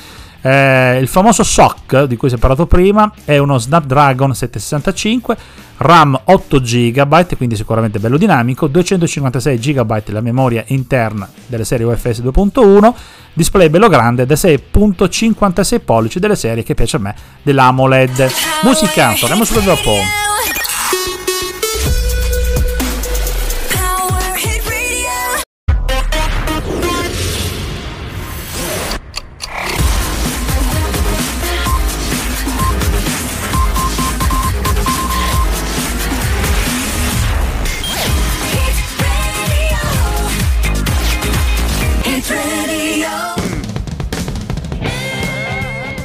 eh, 0.47 0.99
il 1.01 1.09
famoso 1.09 1.43
SOC 1.43 2.03
di 2.05 2.19
cui 2.19 2.29
si 2.29 2.35
è 2.35 2.39
parlato 2.39 2.67
prima 2.67 3.11
è 3.25 3.39
uno 3.39 3.57
Snapdragon 3.57 4.35
765, 4.35 5.37
RAM 5.79 6.21
8 6.23 6.61
GB, 6.61 7.37
quindi 7.37 7.57
sicuramente 7.57 7.99
bello 7.99 8.19
dinamico, 8.19 8.67
256 8.67 9.59
GB 9.59 10.03
la 10.09 10.21
memoria 10.21 10.63
interna 10.67 11.27
delle 11.47 11.65
serie 11.65 11.87
UFS 11.87 12.21
2.1, 12.21 12.93
display 13.33 13.71
bello 13.71 13.89
grande 13.89 14.27
da 14.27 14.35
6.56 14.35 15.81
pollici 15.83 16.19
delle 16.19 16.37
serie 16.37 16.63
che 16.63 16.75
piace 16.75 16.97
a 16.97 17.01
me 17.01 17.15
dell'AMOLED. 17.41 18.31
Musica, 18.65 19.15
torniamo 19.19 19.45
subito 19.45 19.65
dopo. 19.65 19.93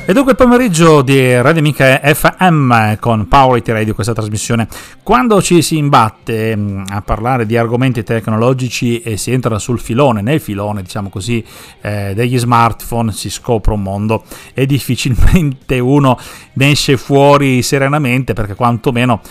E 0.09 0.13
dunque 0.13 0.31
il 0.31 0.37
pomeriggio 0.39 1.03
di 1.03 1.39
Radio 1.39 1.59
Amica 1.59 1.99
FM 2.01 2.95
con 2.95 3.27
Power 3.27 3.59
IT 3.59 3.67
Radio, 3.67 3.93
questa 3.93 4.13
trasmissione, 4.13 4.67
quando 5.03 5.39
ci 5.39 5.61
si 5.61 5.77
imbatte 5.77 6.57
mm, 6.57 6.85
a 6.87 7.03
parlare 7.03 7.45
di 7.45 7.55
argomenti 7.55 8.01
tecnologici 8.01 9.01
e 9.01 9.17
si 9.17 9.31
entra 9.31 9.59
sul 9.59 9.79
filone, 9.79 10.23
nel 10.23 10.39
filone 10.39 10.81
diciamo 10.81 11.09
così, 11.09 11.45
eh, 11.81 12.13
degli 12.15 12.39
smartphone, 12.39 13.11
si 13.11 13.29
scopre 13.29 13.73
un 13.73 13.83
mondo 13.83 14.23
e 14.55 14.65
difficilmente 14.65 15.77
uno 15.77 16.17
ne 16.53 16.71
esce 16.71 16.97
fuori 16.97 17.61
serenamente 17.61 18.33
perché 18.33 18.55
quantomeno 18.55 19.21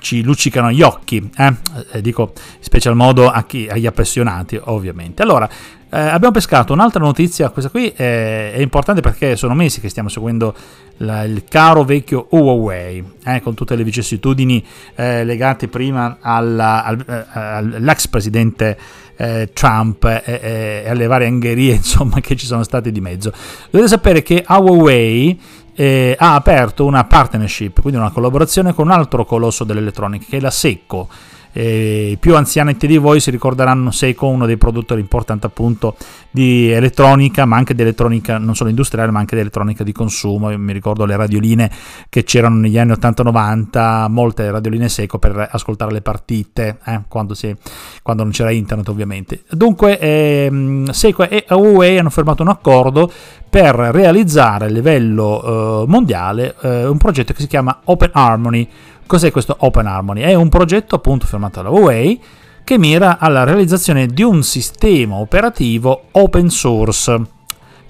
ci 0.00 0.24
luccicano 0.24 0.72
gli 0.72 0.82
occhi, 0.82 1.30
eh? 1.36 1.54
Eh, 1.92 2.00
dico 2.00 2.32
in 2.34 2.58
special 2.62 2.96
modo 2.96 3.32
chi, 3.46 3.68
agli 3.70 3.86
appassionati 3.86 4.58
ovviamente. 4.64 5.22
Allora, 5.22 5.48
eh, 5.94 6.00
abbiamo 6.00 6.32
pescato 6.32 6.72
un'altra 6.72 6.98
notizia, 6.98 7.50
questa 7.50 7.70
qui 7.70 7.86
è, 7.86 8.52
è, 8.52 8.58
importante 8.58 9.00
perché 9.00 9.36
sono 9.36 9.54
mesi 9.54 9.80
che 9.80 9.88
stiamo 9.88 10.08
seguendo 10.08 10.52
la, 10.96 11.22
il 11.22 11.44
caro 11.48 11.84
vecchio 11.84 12.26
Huawei, 12.30 13.04
eh, 13.24 13.40
con 13.40 13.54
tutte 13.54 13.76
le 13.76 13.84
vicissitudini 13.84 14.64
eh, 14.96 15.22
legate 15.22 15.68
prima 15.68 16.18
alla, 16.20 16.82
al, 16.82 17.04
eh, 17.08 17.24
all'ex 17.38 18.08
presidente 18.08 18.76
eh, 19.14 19.50
Trump 19.52 20.04
e 20.04 20.84
alle 20.88 21.06
varie 21.06 21.28
angherie 21.28 21.74
insomma, 21.78 22.18
che 22.18 22.34
ci 22.34 22.46
sono 22.46 22.64
state 22.64 22.90
di 22.90 23.00
mezzo. 23.00 23.32
Dovete 23.70 23.88
sapere 23.88 24.24
che 24.24 24.44
Huawei 24.48 25.40
eh, 25.76 26.16
ha 26.18 26.34
aperto 26.34 26.86
una 26.86 27.04
partnership, 27.04 27.80
quindi 27.80 28.00
una 28.00 28.10
collaborazione 28.10 28.74
con 28.74 28.86
un 28.86 28.92
altro 28.92 29.24
colosso 29.24 29.62
dell'elettronica 29.62 30.26
che 30.28 30.38
è 30.38 30.40
la 30.40 30.50
Secco 30.50 31.08
eh, 31.56 32.10
I 32.10 32.16
più 32.16 32.34
anzianetti 32.34 32.88
di 32.88 32.96
voi 32.96 33.20
si 33.20 33.30
ricorderanno 33.30 33.92
Seiko, 33.92 34.26
uno 34.26 34.44
dei 34.44 34.56
produttori 34.56 35.00
importanti 35.00 35.46
appunto 35.46 35.96
di 36.30 36.68
elettronica, 36.68 37.44
ma 37.44 37.56
anche 37.56 37.76
di 37.76 37.82
elettronica 37.82 38.38
non 38.38 38.56
solo 38.56 38.70
industriale, 38.70 39.12
ma 39.12 39.20
anche 39.20 39.36
di 39.36 39.40
elettronica 39.40 39.84
di 39.84 39.92
consumo. 39.92 40.50
Io 40.50 40.58
mi 40.58 40.72
ricordo 40.72 41.04
le 41.04 41.16
radioline 41.16 41.70
che 42.08 42.24
c'erano 42.24 42.56
negli 42.56 42.76
anni 42.76 42.90
80-90, 42.92 44.10
molte 44.10 44.50
radioline 44.50 44.88
Seiko 44.88 45.18
per 45.18 45.48
ascoltare 45.52 45.92
le 45.92 46.00
partite, 46.00 46.78
eh, 46.84 47.02
quando, 47.06 47.34
si, 47.34 47.54
quando, 48.02 48.24
non 48.24 48.32
c'era 48.32 48.50
internet 48.50 48.88
ovviamente. 48.88 49.44
Dunque 49.48 49.96
ehm, 50.00 50.90
Seiko 50.90 51.28
e 51.28 51.44
Huawei 51.48 51.98
hanno 51.98 52.10
firmato 52.10 52.42
un 52.42 52.48
accordo 52.48 53.08
per 53.48 53.76
realizzare 53.76 54.64
a 54.64 54.68
livello 54.68 55.84
eh, 55.84 55.86
mondiale 55.86 56.56
eh, 56.62 56.86
un 56.86 56.98
progetto 56.98 57.32
che 57.32 57.42
si 57.42 57.46
chiama 57.46 57.82
Open 57.84 58.10
Harmony 58.12 58.68
Cos'è 59.06 59.30
questo 59.30 59.56
Open 59.60 59.86
Harmony? 59.86 60.22
È 60.22 60.34
un 60.34 60.48
progetto 60.48 60.94
appunto 60.94 61.26
firmato 61.26 61.62
dalla 61.62 61.74
Huawei 61.74 62.20
che 62.64 62.78
mira 62.78 63.18
alla 63.18 63.44
realizzazione 63.44 64.06
di 64.06 64.22
un 64.22 64.42
sistema 64.42 65.16
operativo 65.16 66.04
open 66.12 66.48
source, 66.48 67.22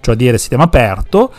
cioè 0.01 0.17
dire 0.17 0.37
sistema 0.37 0.65
aperto, 0.65 1.33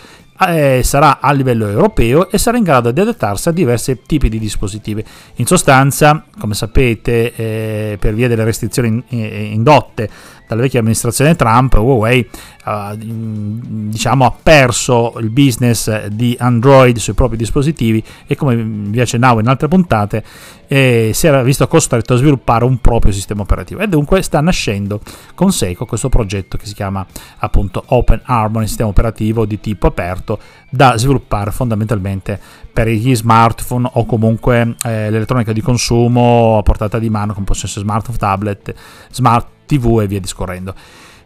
eh, 0.47 0.81
sarà 0.83 1.19
a 1.19 1.31
livello 1.31 1.67
europeo 1.67 2.29
e 2.29 2.37
sarà 2.37 2.57
in 2.57 2.63
grado 2.63 2.91
di 2.91 2.99
adattarsi 2.99 3.49
a 3.49 3.51
diversi 3.51 4.01
tipi 4.05 4.29
di 4.29 4.39
dispositivi. 4.39 5.03
In 5.35 5.45
sostanza, 5.45 6.25
come 6.37 6.53
sapete, 6.53 7.33
eh, 7.35 7.97
per 7.99 8.13
via 8.13 8.27
delle 8.27 8.43
restrizioni 8.43 9.03
in, 9.07 9.19
indotte 9.53 10.09
dalla 10.47 10.61
vecchia 10.61 10.79
amministrazione 10.79 11.35
Trump, 11.35 11.73
Huawei 11.73 12.27
uh, 12.65 12.95
diciamo, 12.97 14.25
ha 14.25 14.33
perso 14.41 15.13
il 15.19 15.29
business 15.29 16.05
di 16.07 16.35
Android 16.39 16.97
sui 16.97 17.13
propri 17.13 17.37
dispositivi 17.37 18.03
e 18.27 18.35
come 18.35 18.55
vi 18.55 18.99
accennavo 18.99 19.39
in 19.39 19.47
altre 19.47 19.67
puntate 19.67 20.23
eh, 20.67 21.11
si 21.13 21.27
era 21.27 21.43
visto 21.43 21.67
costretto 21.67 22.13
a 22.13 22.17
sviluppare 22.17 22.65
un 22.65 22.79
proprio 22.79 23.11
sistema 23.11 23.41
operativo. 23.41 23.81
E 23.81 23.87
dunque 23.87 24.21
sta 24.21 24.41
nascendo 24.41 25.01
con 25.33 25.51
Seiko 25.51 25.85
questo 25.85 26.09
progetto 26.09 26.57
che 26.57 26.65
si 26.65 26.73
chiama 26.73 27.05
appunto 27.37 27.83
Open 27.87 28.21
Harmony, 28.23 28.67
sistema 28.67 28.89
operativo 28.89 29.45
di 29.45 29.59
tipo 29.59 29.87
aperto 29.87 30.39
da 30.69 30.97
sviluppare 30.97 31.51
fondamentalmente 31.51 32.39
per 32.71 32.87
gli 32.87 33.15
smartphone 33.15 33.89
o 33.93 34.05
comunque 34.05 34.75
eh, 34.83 35.09
l'elettronica 35.09 35.53
di 35.53 35.61
consumo 35.61 36.57
a 36.57 36.63
portata 36.63 36.99
di 36.99 37.09
mano 37.09 37.33
come 37.33 37.45
possono 37.45 37.67
essere 37.67 37.85
smartphone, 37.85 38.17
tablet, 38.17 38.73
smart 39.11 39.47
TV 39.65 39.99
e 40.01 40.07
via 40.07 40.19
discorrendo. 40.19 40.73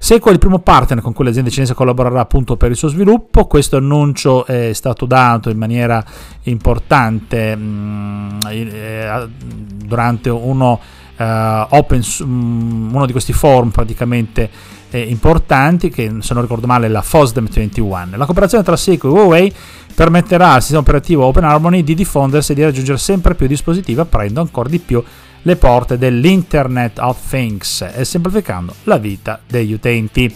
È 0.02 0.14
il 0.14 0.40
primo 0.40 0.60
partner 0.60 1.02
con 1.02 1.12
cui 1.14 1.26
l'azienda 1.26 1.50
cinese 1.50 1.74
collaborerà 1.74 2.22
appunto 2.22 2.56
per 2.56 2.72
il 2.72 2.78
suo 2.78 2.88
sviluppo. 2.88 3.46
Questo 3.46 3.78
annuncio 3.78 4.46
è 4.46 4.72
stato 4.74 5.06
dato 5.06 5.50
in 5.50 5.58
maniera 5.58 6.04
importante 6.44 7.56
mh, 7.56 7.62
mm, 7.62 8.40
eh, 8.48 9.30
durante 9.86 10.30
uno, 10.30 10.80
uh, 11.18 11.24
open, 11.24 12.02
um, 12.22 12.90
uno, 12.94 13.06
di 13.06 13.12
questi 13.12 13.34
forum 13.34 13.70
praticamente 13.70 14.50
eh, 14.90 15.02
importanti 15.02 15.90
che 15.90 16.12
se 16.22 16.34
non 16.34 16.44
ricordo 16.44 16.66
male 16.66 16.88
è 16.88 16.90
la 16.90 17.02
FOSDEM 17.02 17.48
21. 17.48 18.08
La 18.16 18.26
cooperazione 18.26 18.64
tra 18.64 18.78
Seiko 18.78 19.10
e 19.10 19.12
Huawei 19.12 19.54
permetterà 19.94 20.54
al 20.54 20.62
sistema 20.62 20.82
operativo 20.82 21.26
Open 21.26 21.44
Harmony 21.44 21.84
di 21.84 21.94
diffondersi 21.94 22.54
e 22.54 22.56
di 22.56 22.64
raggiungere 22.64 22.98
sempre 22.98 23.36
più 23.36 23.48
dispositivi 23.48 24.00
aprendo 24.00 24.40
ancora 24.40 24.70
di 24.70 24.80
più 24.80 25.04
le 25.50 25.56
porte 25.56 25.98
dell'Internet 25.98 27.00
of 27.00 27.18
Things 27.28 27.82
e 27.92 28.06
semplificando 28.06 28.76
la 28.84 28.98
vita 28.98 29.40
degli 29.48 29.74
utenti. 29.74 30.34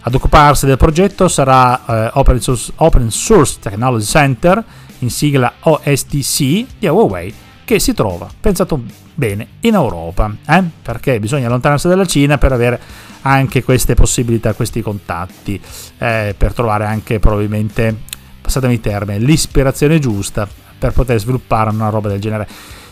Ad 0.00 0.14
occuparsi 0.14 0.64
del 0.64 0.78
progetto 0.78 1.28
sarà 1.28 1.84
eh, 1.84 2.10
Open, 2.14 2.40
Source, 2.40 2.72
Open, 2.76 3.10
Source, 3.10 3.58
Technology 3.60 4.06
Center, 4.06 4.64
in 5.00 5.10
sigla 5.10 5.52
OSTC, 5.60 6.66
di 6.78 6.86
Huawei, 6.86 7.34
che 7.62 7.78
si 7.78 7.92
trova, 7.92 8.26
pensato 8.40 8.82
bene, 9.14 9.46
in 9.60 9.74
Europa, 9.74 10.34
eh? 10.46 10.64
perché 10.80 11.20
bisogna 11.20 11.48
allontanarsi 11.48 11.86
dalla 11.86 12.06
Cina 12.06 12.38
per 12.38 12.52
avere 12.52 12.80
anche 13.22 13.62
queste 13.62 13.92
possibilità, 13.92 14.54
questi 14.54 14.80
contatti, 14.80 15.60
eh, 15.98 16.34
per 16.38 16.54
trovare 16.54 16.86
anche 16.86 17.18
probabilmente, 17.18 17.94
passatemi 18.40 18.74
il 18.74 18.80
termine, 18.80 19.18
l'ispirazione 19.18 19.98
giusta 19.98 20.48
per 20.78 20.92
poter 20.92 21.18
sviluppare 21.18 21.68
una 21.68 21.90
roba 21.90 22.08
del 22.08 22.20
genere. 22.20 22.48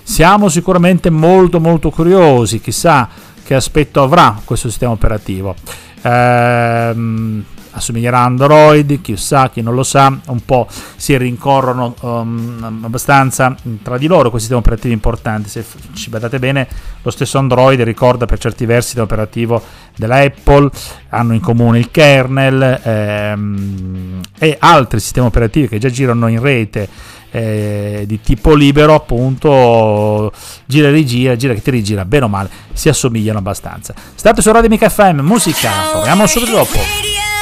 Siamo 0.09 0.49
sicuramente 0.49 1.11
molto 1.11 1.59
molto 1.59 1.91
curiosi, 1.91 2.61
chissà 2.61 3.09
che 3.43 3.57
aspetto 3.57 4.01
avrà 4.01 4.41
questo 4.45 4.69
sistema 4.69 4.93
operativo. 4.93 5.57
Ehm, 6.01 7.45
assomiglierà 7.73 8.21
a 8.21 8.25
Android, 8.25 9.01
chi 9.01 9.17
sa, 9.17 9.51
chi 9.51 9.63
non 9.63 9.75
lo 9.75 9.83
sa, 9.83 10.17
un 10.29 10.45
po' 10.45 10.69
si 10.95 11.17
rincorrono 11.19 11.97
um, 12.01 12.81
abbastanza 12.85 13.55
tra 13.83 13.99
di 13.99 14.07
loro 14.07 14.31
questi 14.31 14.49
sistemi 14.49 14.61
operativi 14.61 14.95
importanti. 14.95 15.49
Se 15.49 15.65
ci 15.95 16.09
badate 16.09 16.39
bene, 16.39 16.69
lo 17.03 17.11
stesso 17.11 17.39
Android 17.39 17.81
ricorda 17.83 18.27
per 18.27 18.39
certi 18.39 18.65
versi 18.65 18.97
l'operativo 18.97 19.61
della 19.97 20.19
Apple, 20.21 20.71
hanno 21.09 21.35
in 21.35 21.41
comune 21.41 21.81
il 21.81 21.91
kernel 21.91 22.81
ehm, 22.81 24.21
e 24.39 24.57
altri 24.61 25.01
sistemi 25.01 25.27
operativi 25.27 25.67
che 25.67 25.79
già 25.79 25.91
girano 25.91 26.29
in 26.29 26.41
rete 26.41 26.89
eh, 27.37 28.05
di 28.07 28.19
tipo 28.23 28.55
libero, 28.55 28.95
appunto, 28.95 30.33
gira 30.65 30.89
e 30.89 30.91
rigira, 30.91 31.37
gira 31.37 31.53
che 31.53 31.61
ti 31.61 31.71
rigira, 31.71 32.07
bene 32.07 32.25
o 32.25 32.29
male, 32.29 32.49
si 32.73 32.89
assomigliano 32.89 33.39
abbastanza. 33.39 33.95
State 34.15 34.41
su 34.41 34.51
Radio 34.51 34.71
Mica 34.71 34.89
FM, 34.89 35.21
musica, 35.21 35.71
torniamo 35.93 36.27
subito 36.27 36.53
dopo. 36.53 37.36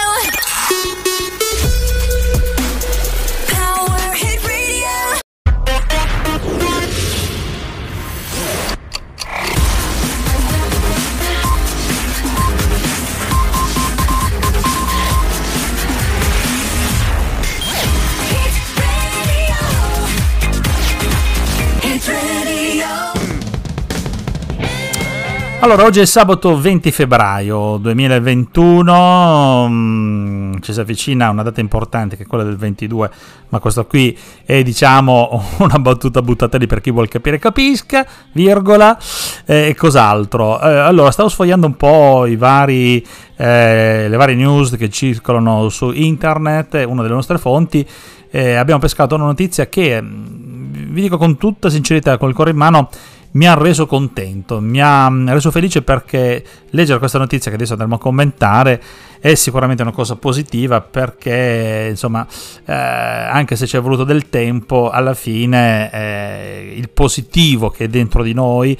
Allora, 25.65 25.85
oggi 25.85 26.01
è 26.01 26.05
sabato 26.05 26.61
20 26.61 26.93
febbraio 26.93 27.79
2021, 27.79 29.67
mm, 29.67 30.57
ci 30.61 30.75
si 30.75 30.81
avvicina 30.81 31.29
a 31.29 31.31
una 31.31 31.43
data 31.43 31.63
importante 31.63 32.19
che 32.19 32.25
è 32.25 32.27
quella 32.27 32.45
del 32.45 32.59
22, 32.59 33.11
ma 33.49 33.61
questo 33.61 33.87
qui 33.87 34.15
è 34.45 34.63
diciamo 34.63 35.43
una 35.61 35.79
battuta 35.79 36.21
buttata 36.21 36.59
lì 36.59 36.67
per 36.67 36.83
chi 36.83 36.91
vuol 36.91 37.09
capire 37.09 37.39
capisca, 37.39 38.07
virgola, 38.33 38.99
eh, 39.47 39.69
e 39.69 39.75
cos'altro. 39.75 40.61
Eh, 40.61 40.69
allora, 40.69 41.11
stavo 41.11 41.31
sfogliando 41.31 41.65
un 41.67 41.77
po' 41.77 42.27
i 42.27 42.37
vari, 42.37 43.03
eh, 43.35 44.07
le 44.07 44.17
varie 44.19 44.35
news 44.35 44.77
che 44.77 44.91
circolano 44.91 45.71
su 45.71 45.93
internet, 45.93 46.85
una 46.87 47.01
delle 47.01 47.15
nostre 47.15 47.39
fonti, 47.39 47.89
abbiamo 48.33 48.81
pescato 48.81 49.15
una 49.15 49.25
notizia 49.25 49.67
che, 49.69 49.99
mm, 49.99 50.93
vi 50.93 51.01
dico 51.01 51.17
con 51.17 51.39
tutta 51.39 51.71
sincerità, 51.71 52.19
col 52.19 52.35
cuore 52.35 52.51
in 52.51 52.59
mano, 52.59 52.91
mi 53.35 53.47
ha 53.47 53.55
reso 53.55 53.87
contento, 53.87 54.61
mi 54.61 54.81
ha 54.81 55.09
mm, 55.11 55.29
reso 55.29 55.51
felice 55.51 55.83
perché 55.83 56.45
leggere 56.71 56.99
questa 56.99 57.19
notizia 57.19 57.51
che 57.51 57.57
adesso 57.57 57.73
andremo 57.73 57.97
a 57.97 57.99
commentare 57.99 58.83
è 59.19 59.35
sicuramente 59.35 59.83
una 59.83 59.93
cosa 59.93 60.17
positiva 60.17 60.81
perché 60.81 61.87
insomma 61.91 62.27
eh, 62.65 62.73
anche 62.73 63.57
se 63.57 63.67
ci 63.67 63.77
è 63.77 63.81
voluto 63.81 64.05
del 64.05 64.29
tempo 64.29 64.91
alla 64.91 65.15
fine 65.15 65.91
eh, 65.91 66.75
il 66.77 66.91
positivo 66.91 67.71
che 67.71 67.85
è 67.85 67.89
dentro 67.89 68.23
di 68.23 68.35
noi 68.35 68.79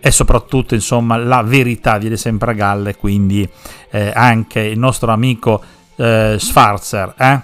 e 0.00 0.10
soprattutto 0.10 0.74
insomma 0.74 1.16
la 1.16 1.42
verità 1.42 1.98
viene 1.98 2.16
sempre 2.16 2.50
a 2.50 2.54
galle 2.54 2.96
quindi 2.96 3.48
eh, 3.90 4.10
anche 4.14 4.60
il 4.60 4.78
nostro 4.78 5.12
amico 5.12 5.62
eh, 5.94 6.36
Schwarzer 6.38 7.14
eh, 7.16 7.40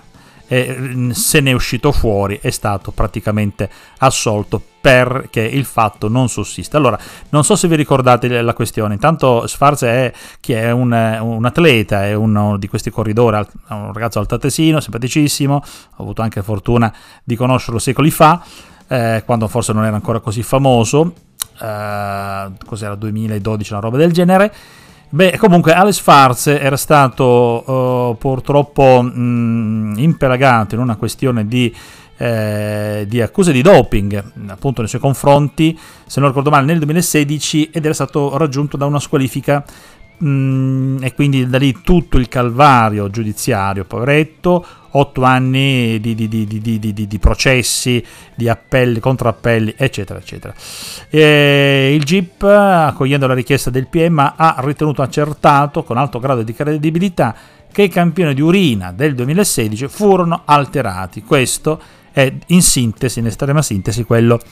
e 0.49 1.11
se 1.13 1.41
ne 1.41 1.51
è 1.51 1.53
uscito 1.53 1.93
fuori 1.93 2.39
è 2.41 2.51
stato 2.51 2.91
praticamente 2.91 3.69
assolto 3.99 4.61
perché 4.81 5.43
il 5.43 5.67
fatto 5.67 6.09
non 6.09 6.29
sussiste. 6.29 6.77
Allora, 6.77 6.99
non 7.31 7.45
so 7.45 7.57
se 7.57 7.69
vi 7.69 7.77
ricordate 7.77 8.41
la 8.41 8.55
questione, 8.55 8.95
intanto 8.95 9.47
Sfarze 9.47 9.89
è 9.89 10.13
è 10.49 10.71
un, 10.71 10.93
un, 10.93 11.45
atleta, 11.45 12.07
è 12.07 12.15
uno 12.15 12.57
di 12.57 12.69
questi 12.69 12.91
corridori, 12.91 13.37
un 13.69 13.93
ragazzo 13.93 14.19
altatesino, 14.19 14.81
simpaticissimo, 14.81 15.55
ho 15.55 16.03
avuto 16.03 16.23
anche 16.23 16.43
fortuna 16.43 16.93
di 17.23 17.37
conoscerlo 17.37 17.79
secoli 17.79 18.11
fa, 18.11 18.43
eh, 18.89 19.23
quando 19.27 19.47
forse 19.47 19.75
non 19.75 19.85
era 19.85 19.95
ancora 19.95 20.21
così 20.21 20.43
famoso, 20.43 21.13
eh, 21.61 22.49
cos'era 22.65 22.95
2012, 22.95 23.73
una 23.73 23.83
roba 23.83 23.99
del 23.99 24.13
genere, 24.13 24.53
Beh, 25.11 25.39
comunque 25.39 25.73
Alex 25.73 26.01
Farze 26.01 26.61
era 26.61 26.77
stato 26.77 27.25
uh, 27.25 28.19
purtroppo 28.19 29.01
mh, 29.01 29.21
mm, 29.21 29.99
impelagato 29.99 30.75
in 30.75 30.83
una 30.83 30.97
questione 30.97 31.47
di, 31.47 31.75
eh, 32.19 33.07
di, 33.09 33.23
accuse 33.23 33.51
di 33.53 33.63
doping 33.63 34.23
appunto 34.49 34.83
nei 34.83 34.91
suoi 34.91 35.01
confronti, 35.01 35.79
se 36.05 36.21
non 36.21 36.29
ricordo 36.29 36.51
male, 36.51 36.67
nel 36.67 36.77
2016 36.77 37.71
ed 37.73 37.87
era 37.87 37.95
stato 37.95 38.37
raggiunto 38.37 38.77
da 38.77 38.85
una 38.85 39.01
squalifica 39.01 39.65
mh, 40.19 40.99
e 41.01 41.15
quindi 41.15 41.47
da 41.47 41.59
lì 41.59 41.81
tutto 41.83 42.19
il 42.19 42.29
calvario 42.29 43.11
giudiziario, 43.11 43.85
poveretto, 43.85 44.65
otto 44.91 45.23
anni 45.23 46.01
di, 46.01 46.15
di, 46.15 46.29
di, 46.29 47.07
di, 47.07 47.19
processi, 47.19 48.05
di 48.35 48.49
appelli, 48.49 49.01
contrappelli, 49.01 49.75
eccetera, 49.77 50.19
eccetera. 50.19 50.55
E 51.09 51.95
il 51.95 52.03
GIP, 52.05 52.43
accogliendo 52.43 53.27
la 53.27 53.35
richiesta 53.35 53.71
del 53.71 53.87
PM, 53.87 54.19
ha 54.19 54.57
ritenuto 54.59 55.03
accertato 55.03 55.83
con 55.85 55.97
alto 55.97 56.19
grado 56.19 56.43
di 56.43 56.53
credibilità 56.53 57.35
che 57.71 57.83
i 57.83 57.89
campioni 57.89 58.35
di 58.35 58.41
urina 58.41 58.93
del 58.93 59.15
2016 59.15 59.89
furono 59.89 60.43
alterati. 60.45 61.23
Questo 61.23 61.81
è 62.11 62.33
in 62.47 62.63
sintesi, 62.63 63.21
in 63.21 63.27
estrema 63.27 63.63
sintesi, 63.63 64.03
quello 64.03 64.39
che 64.39 64.45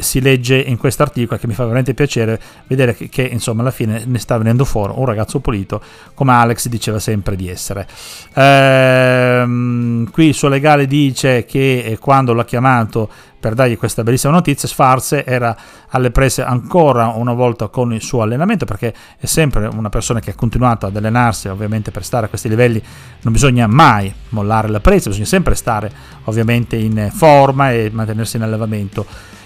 si 0.00 0.20
legge 0.20 0.56
in 0.56 0.76
questo 0.76 1.02
articolo 1.02 1.38
che 1.40 1.46
mi 1.46 1.54
fa 1.54 1.64
veramente 1.64 1.94
piacere 1.94 2.40
vedere 2.66 2.94
che, 2.94 3.08
che, 3.08 3.22
insomma 3.22 3.62
alla 3.62 3.70
fine 3.70 4.04
ne 4.06 4.18
sta 4.18 4.38
venendo 4.38 4.64
fuori 4.64 4.92
un 4.96 5.04
ragazzo 5.04 5.40
pulito 5.40 5.82
come 6.14 6.32
Alex 6.32 6.68
diceva 6.68 6.98
sempre 6.98 7.34
di 7.34 7.48
essere. 7.48 7.86
Ehm, 8.34 10.10
qui 10.10 10.26
il 10.28 10.34
suo 10.34 10.48
legale 10.48 10.86
dice 10.86 11.44
che 11.44 11.96
quando 12.00 12.32
l'ha 12.32 12.44
chiamato 12.44 13.08
per 13.42 13.54
dargli 13.54 13.76
questa 13.76 14.04
bellissima 14.04 14.32
notizia 14.32 14.68
Sfarze 14.68 15.24
era 15.24 15.56
alle 15.88 16.12
prese 16.12 16.44
ancora 16.44 17.08
una 17.08 17.32
volta 17.32 17.66
con 17.66 17.92
il 17.92 18.00
suo 18.00 18.22
allenamento 18.22 18.64
perché 18.64 18.94
è 19.18 19.26
sempre 19.26 19.66
una 19.66 19.88
persona 19.88 20.20
che 20.20 20.30
ha 20.30 20.34
continuato 20.36 20.86
ad 20.86 20.94
allenarsi 20.94 21.48
ovviamente 21.48 21.90
per 21.90 22.04
stare 22.04 22.26
a 22.26 22.28
questi 22.28 22.48
livelli 22.48 22.80
non 23.22 23.32
bisogna 23.32 23.66
mai 23.66 24.14
mollare 24.28 24.68
la 24.68 24.78
presa 24.78 25.08
bisogna 25.08 25.26
sempre 25.26 25.56
stare 25.56 25.90
ovviamente 26.26 26.76
in 26.76 27.10
forma 27.12 27.72
e 27.72 27.90
mantenersi 27.92 28.36
in 28.36 28.42
allevamento 28.42 29.04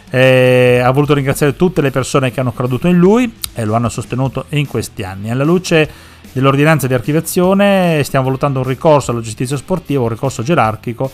Eh, 0.08 0.80
ha 0.82 0.90
voluto 0.90 1.14
ringraziare 1.14 1.56
tutte 1.56 1.80
le 1.80 1.90
persone 1.90 2.30
che 2.30 2.40
hanno 2.40 2.52
creduto 2.52 2.86
in 2.86 2.96
lui 2.96 3.32
e 3.54 3.64
lo 3.64 3.74
hanno 3.74 3.88
sostenuto 3.88 4.46
in 4.50 4.66
questi 4.66 5.02
anni. 5.02 5.30
Alla 5.30 5.44
luce 5.44 5.90
dell'ordinanza 6.32 6.86
di 6.86 6.94
archiviazione 6.94 8.02
stiamo 8.04 8.26
valutando 8.26 8.60
un 8.60 8.66
ricorso 8.66 9.10
alla 9.10 9.20
giustizia 9.20 9.56
sportiva, 9.56 10.02
un 10.02 10.08
ricorso 10.08 10.42
gerarchico 10.42 11.10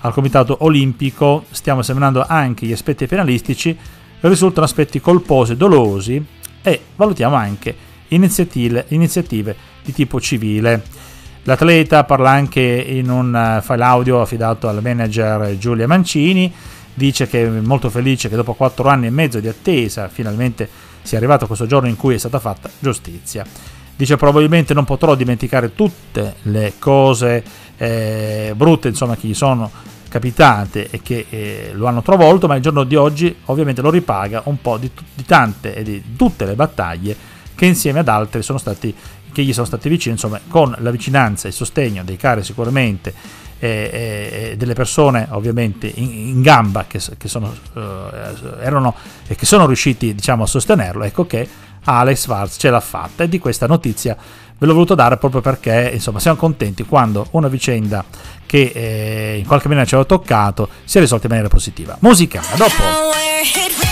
al 0.00 0.12
Comitato 0.12 0.58
Olimpico, 0.60 1.44
stiamo 1.50 1.80
esaminando 1.80 2.24
anche 2.26 2.66
gli 2.66 2.72
aspetti 2.72 3.06
penalistici, 3.06 3.76
risultano 4.20 4.66
aspetti 4.66 5.00
colposi 5.00 5.52
e 5.52 5.56
dolosi 5.56 6.24
e 6.62 6.80
valutiamo 6.94 7.34
anche 7.34 7.74
iniziative, 8.08 8.84
iniziative 8.88 9.56
di 9.82 9.92
tipo 9.92 10.20
civile. 10.20 10.82
L'atleta 11.44 12.04
parla 12.04 12.30
anche 12.30 12.60
in 12.60 13.08
un 13.08 13.60
file 13.62 13.84
audio 13.84 14.20
affidato 14.20 14.68
al 14.68 14.82
manager 14.82 15.56
Giulia 15.58 15.86
Mancini, 15.86 16.52
dice 16.96 17.28
che 17.28 17.44
è 17.44 17.48
molto 17.48 17.90
felice 17.90 18.30
che 18.30 18.36
dopo 18.36 18.54
quattro 18.54 18.88
anni 18.88 19.06
e 19.06 19.10
mezzo 19.10 19.38
di 19.38 19.48
attesa 19.48 20.08
finalmente 20.08 20.66
sia 21.02 21.18
arrivato 21.18 21.46
questo 21.46 21.66
giorno 21.66 21.88
in 21.88 21.96
cui 21.96 22.14
è 22.14 22.18
stata 22.18 22.38
fatta 22.38 22.70
giustizia. 22.78 23.44
Dice 23.94 24.16
probabilmente 24.16 24.74
non 24.74 24.84
potrò 24.84 25.14
dimenticare 25.14 25.74
tutte 25.74 26.36
le 26.42 26.74
cose 26.78 27.44
eh, 27.76 28.52
brutte 28.56 28.88
insomma, 28.88 29.16
che 29.16 29.28
gli 29.28 29.34
sono 29.34 29.70
capitate 30.08 30.88
e 30.90 31.02
che 31.02 31.26
eh, 31.28 31.70
lo 31.74 31.86
hanno 31.86 32.02
travolto, 32.02 32.46
ma 32.46 32.56
il 32.56 32.62
giorno 32.62 32.84
di 32.84 32.94
oggi 32.94 33.34
ovviamente 33.46 33.82
lo 33.82 33.90
ripaga 33.90 34.42
un 34.46 34.60
po' 34.60 34.78
di, 34.78 34.90
di 35.14 35.24
tante 35.24 35.74
e 35.74 35.82
di 35.82 36.02
tutte 36.16 36.46
le 36.46 36.54
battaglie 36.54 37.16
che 37.54 37.66
insieme 37.66 37.98
ad 37.98 38.08
altre 38.08 38.42
sono 38.42 38.58
stati 38.58 38.94
che 39.32 39.42
gli 39.42 39.52
sono 39.52 39.66
stati 39.66 39.90
vicini, 39.90 40.14
insomma, 40.14 40.40
con 40.48 40.74
la 40.78 40.90
vicinanza 40.90 41.44
e 41.44 41.50
il 41.50 41.54
sostegno 41.54 42.02
dei 42.02 42.16
cari 42.16 42.42
sicuramente 42.42 43.12
e, 43.58 44.50
e 44.52 44.56
delle 44.56 44.74
persone 44.74 45.26
ovviamente 45.30 45.90
in, 45.94 46.10
in 46.10 46.42
gamba 46.42 46.84
che, 46.86 47.00
che 47.16 47.28
sono, 47.28 47.54
uh, 47.72 47.80
erano 48.60 48.94
che 49.26 49.46
sono 49.46 49.66
riusciti 49.66 50.14
diciamo 50.14 50.44
a 50.44 50.46
sostenerlo, 50.46 51.04
ecco 51.04 51.26
che 51.26 51.48
Alex 51.84 52.20
Schwarz 52.20 52.56
ce 52.58 52.70
l'ha 52.70 52.80
fatta 52.80 53.24
e 53.24 53.28
di 53.28 53.38
questa 53.38 53.66
notizia 53.66 54.16
ve 54.58 54.66
l'ho 54.66 54.72
voluto 54.72 54.94
dare 54.94 55.18
proprio 55.18 55.40
perché 55.40 55.90
insomma 55.92 56.18
siamo 56.18 56.36
contenti 56.36 56.84
quando 56.84 57.26
una 57.32 57.48
vicenda 57.48 58.04
che 58.46 58.72
eh, 58.74 59.38
in 59.38 59.46
qualche 59.46 59.68
maniera 59.68 59.88
ci 59.88 59.94
aveva 59.94 60.08
toccato 60.08 60.68
si 60.84 60.98
è 60.98 61.00
risolta 61.00 61.26
in 61.26 61.32
maniera 61.32 61.52
positiva. 61.52 61.96
Musica, 62.00 62.40
a 62.40 62.56
dopo! 62.56 63.85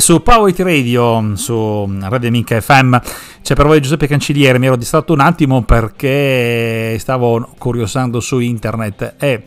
Su 0.00 0.22
Power 0.22 0.54
Radio, 0.56 1.36
su 1.36 1.98
Radio 2.00 2.28
Amica 2.28 2.58
FM, 2.60 2.96
c'è 3.42 3.54
per 3.54 3.66
voi 3.66 3.80
Giuseppe 3.80 4.06
Cancelliere. 4.06 4.58
Mi 4.58 4.66
ero 4.66 4.76
distratto 4.76 5.12
un 5.12 5.20
attimo 5.20 5.62
perché 5.62 6.96
stavo 6.98 7.50
curiosando 7.58 8.18
su 8.18 8.38
internet 8.38 9.14
e 9.18 9.44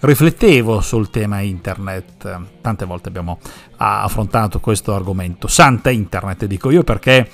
riflettevo 0.00 0.80
sul 0.80 1.08
tema 1.08 1.40
internet. 1.40 2.40
Tante 2.60 2.84
volte 2.84 3.08
abbiamo 3.08 3.38
affrontato 3.76 4.60
questo 4.60 4.94
argomento. 4.94 5.48
Santa 5.48 5.90
internet, 5.90 6.44
dico 6.44 6.70
io, 6.70 6.82
perché 6.82 7.30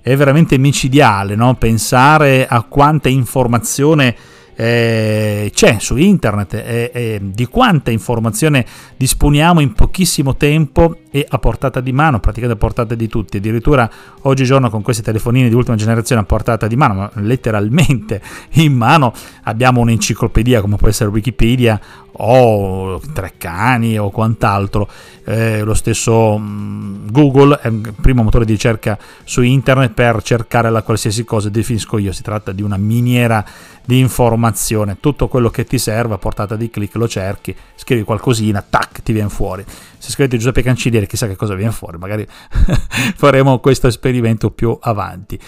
è 0.00 0.16
veramente 0.16 0.56
micidiale 0.56 1.34
no? 1.34 1.54
pensare 1.56 2.46
a 2.46 2.62
quanta 2.62 3.08
informazione 3.08 4.16
eh, 4.56 5.50
c'è 5.54 5.76
su 5.78 5.96
internet 5.96 6.54
e 6.54 6.90
eh, 6.92 7.20
di 7.22 7.46
quanta 7.46 7.90
informazione 7.90 8.64
disponiamo 8.96 9.60
in 9.60 9.74
pochissimo 9.74 10.36
tempo 10.36 10.96
e 11.10 11.24
a 11.28 11.38
portata 11.38 11.80
di 11.80 11.92
mano, 11.92 12.20
praticamente 12.20 12.58
a 12.58 12.66
portata 12.66 12.94
di 12.94 13.06
tutti. 13.08 13.36
Addirittura 13.36 13.88
oggigiorno 14.22 14.70
con 14.70 14.82
queste 14.82 15.02
telefonine 15.02 15.48
di 15.48 15.54
ultima 15.54 15.76
generazione 15.76 16.22
a 16.22 16.24
portata 16.24 16.66
di 16.66 16.76
mano, 16.76 16.94
ma 16.94 17.10
letteralmente 17.14 18.20
in 18.60 18.74
mano 18.74 19.12
abbiamo 19.44 19.80
un'enciclopedia 19.80 20.60
come 20.60 20.76
può 20.76 20.88
essere 20.88 21.10
Wikipedia 21.10 21.80
o 22.18 23.00
Treccani 23.12 23.98
o 23.98 24.10
quant'altro. 24.10 24.88
Eh, 25.24 25.62
lo 25.62 25.74
stesso 25.74 26.38
mh, 26.38 27.10
Google 27.10 27.58
è 27.60 27.68
il 27.68 27.94
primo 28.00 28.22
motore 28.22 28.44
di 28.44 28.52
ricerca 28.52 28.98
su 29.24 29.42
internet 29.42 29.92
per 29.92 30.22
cercare 30.22 30.70
la 30.70 30.82
qualsiasi 30.82 31.24
cosa, 31.24 31.48
definisco 31.48 31.98
io, 31.98 32.12
si 32.12 32.22
tratta 32.22 32.52
di 32.52 32.62
una 32.62 32.76
miniera 32.76 33.44
di 33.84 33.98
informazione, 33.98 34.98
tutto 35.00 35.28
quello 35.28 35.48
che 35.48 35.64
ti 35.64 35.78
serve 35.78 36.14
a 36.14 36.18
portata 36.18 36.56
di 36.56 36.68
clic 36.70 36.94
lo 36.96 37.08
cerchi, 37.08 37.54
scrivi 37.76 38.02
qualcosina, 38.02 38.64
tac, 38.68 39.02
ti 39.02 39.12
viene 39.12 39.28
fuori. 39.28 39.64
Se 39.98 40.10
scrivete 40.10 40.36
Giuseppe 40.36 40.62
Cancelliere, 40.62 41.06
chissà 41.06 41.26
che 41.26 41.36
cosa 41.36 41.54
viene 41.54 41.72
fuori, 41.72 41.96
magari 41.96 42.26
faremo 43.16 43.58
questo 43.60 43.86
esperimento 43.86 44.50
più 44.50 44.76
avanti. 44.80 45.38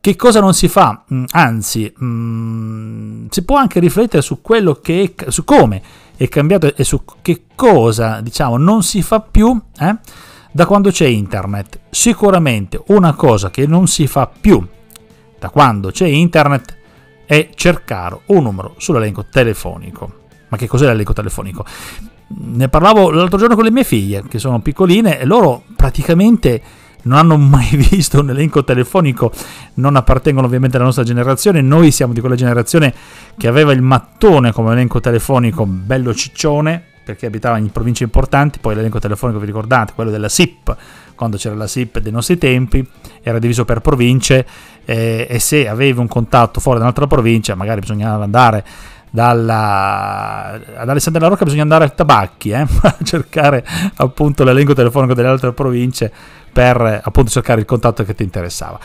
Che 0.00 0.14
cosa 0.14 0.40
non 0.40 0.54
si 0.54 0.68
fa? 0.68 1.04
Mm, 1.12 1.24
anzi, 1.32 1.92
mh, 1.94 2.06
mm, 2.06 3.26
si 3.30 3.44
può 3.44 3.56
anche 3.56 3.80
riflettere 3.80 4.22
su 4.22 4.40
quello 4.40 4.74
che 4.74 5.14
è, 5.16 5.30
su 5.30 5.44
come 5.44 5.82
è 6.16 6.28
cambiato 6.28 6.74
e 6.74 6.84
su 6.84 7.02
che 7.20 7.44
cosa, 7.54 8.20
diciamo, 8.20 8.56
non 8.56 8.82
si 8.82 9.02
fa 9.02 9.20
più 9.20 9.60
eh, 9.80 9.96
da 10.52 10.66
quando 10.66 10.90
c'è 10.90 11.06
internet. 11.06 11.80
Sicuramente 11.90 12.80
una 12.86 13.14
cosa 13.14 13.50
che 13.50 13.66
non 13.66 13.88
si 13.88 14.06
fa 14.06 14.28
più 14.28 14.64
da 15.38 15.50
quando 15.50 15.90
c'è 15.90 16.06
internet 16.06 16.76
è 17.26 17.50
cercare 17.54 18.20
un 18.26 18.42
numero 18.44 18.74
sull'elenco 18.78 19.26
telefonico. 19.30 20.12
Ma 20.48 20.56
che 20.56 20.66
cos'è 20.68 20.86
l'elenco 20.86 21.12
telefonico? 21.12 21.64
Ne 22.28 22.68
parlavo 22.68 23.10
l'altro 23.10 23.38
giorno 23.38 23.56
con 23.56 23.64
le 23.64 23.70
mie 23.70 23.84
figlie, 23.84 24.22
che 24.28 24.38
sono 24.38 24.60
piccoline, 24.60 25.18
e 25.18 25.24
loro 25.24 25.64
praticamente 25.76 26.62
non 27.02 27.18
hanno 27.18 27.36
mai 27.36 27.76
visto 27.76 28.20
un 28.20 28.30
elenco 28.30 28.64
telefonico, 28.64 29.32
non 29.74 29.96
appartengono 29.96 30.46
ovviamente 30.46 30.76
alla 30.76 30.86
nostra 30.86 31.04
generazione, 31.04 31.60
noi 31.60 31.90
siamo 31.90 32.12
di 32.12 32.20
quella 32.20 32.36
generazione 32.36 32.94
che 33.36 33.48
aveva 33.48 33.72
il 33.72 33.82
mattone 33.82 34.52
come 34.52 34.72
elenco 34.72 35.00
telefonico 35.00 35.66
bello 35.66 36.14
ciccione, 36.14 36.82
perché 37.04 37.26
abitava 37.26 37.56
in 37.56 37.70
province 37.70 38.04
importanti, 38.04 38.58
poi 38.58 38.74
l'elenco 38.74 38.98
telefonico 38.98 39.38
vi 39.38 39.46
ricordate, 39.46 39.92
quello 39.94 40.10
della 40.10 40.28
SIP, 40.28 40.76
quando 41.14 41.36
c'era 41.38 41.54
la 41.54 41.66
SIP 41.66 42.00
dei 42.00 42.12
nostri 42.12 42.36
tempi, 42.36 42.86
era 43.22 43.38
diviso 43.38 43.64
per 43.64 43.80
province 43.80 44.46
eh, 44.84 45.26
e 45.28 45.38
se 45.38 45.68
avevi 45.68 45.98
un 45.98 46.06
contatto 46.06 46.60
fuori 46.60 46.78
da 46.78 46.84
un'altra 46.84 47.06
provincia 47.06 47.54
magari 47.54 47.80
bisognava 47.80 48.24
andare 48.24 48.64
dalla, 49.10 50.60
ad 50.76 50.88
Alessandria 50.88 51.20
della 51.20 51.28
Rocca 51.28 51.44
bisogna 51.44 51.62
andare 51.62 51.84
a 51.84 51.88
Tabacchi 51.88 52.50
eh, 52.50 52.66
a 52.82 52.96
cercare 53.02 53.64
appunto 53.96 54.44
l'elenco 54.44 54.74
telefonico 54.74 55.14
delle 55.14 55.28
altre 55.28 55.52
province 55.52 56.12
per 56.52 57.00
appunto 57.02 57.30
cercare 57.30 57.60
il 57.60 57.66
contatto 57.66 58.04
che 58.04 58.14
ti 58.14 58.22
interessava. 58.22 58.78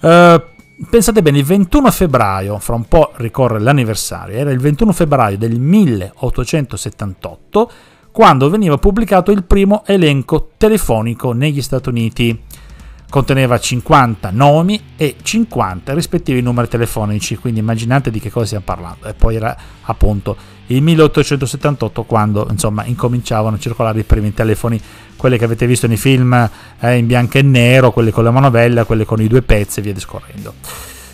Uh, 0.00 0.42
pensate 0.88 1.22
bene, 1.22 1.38
il 1.38 1.44
21 1.44 1.90
febbraio, 1.90 2.58
fra 2.58 2.74
un 2.74 2.86
po' 2.86 3.12
ricorre 3.16 3.60
l'anniversario, 3.60 4.36
era 4.36 4.50
il 4.50 4.58
21 4.58 4.92
febbraio 4.92 5.38
del 5.38 5.58
1878 5.60 7.70
quando 8.12 8.50
veniva 8.50 8.76
pubblicato 8.76 9.30
il 9.30 9.44
primo 9.44 9.84
elenco 9.86 10.50
telefonico 10.58 11.32
negli 11.32 11.62
Stati 11.62 11.88
Uniti 11.88 12.38
conteneva 13.12 13.60
50 13.60 14.30
nomi 14.32 14.80
e 14.96 15.16
50 15.20 15.92
rispettivi 15.92 16.40
numeri 16.40 16.66
telefonici, 16.66 17.36
quindi 17.36 17.60
immaginate 17.60 18.10
di 18.10 18.18
che 18.18 18.30
cosa 18.30 18.46
stiamo 18.46 18.64
parlando. 18.64 19.06
E 19.06 19.12
poi 19.12 19.36
era 19.36 19.54
appunto 19.82 20.34
il 20.68 20.80
1878 20.80 22.04
quando 22.04 22.48
insomma 22.50 22.86
incominciavano 22.86 23.56
a 23.56 23.58
circolare 23.58 24.00
i 24.00 24.04
primi 24.04 24.32
telefoni, 24.32 24.80
quelli 25.14 25.36
che 25.36 25.44
avete 25.44 25.66
visto 25.66 25.86
nei 25.86 25.98
film 25.98 26.32
eh, 26.80 26.96
in 26.96 27.06
bianco 27.06 27.36
e 27.36 27.42
nero, 27.42 27.92
quelli 27.92 28.12
con 28.12 28.24
la 28.24 28.30
manovella, 28.30 28.84
quelli 28.84 29.04
con 29.04 29.20
i 29.20 29.28
due 29.28 29.42
pezzi 29.42 29.80
e 29.80 29.82
via 29.82 29.92
discorrendo. 29.92 30.54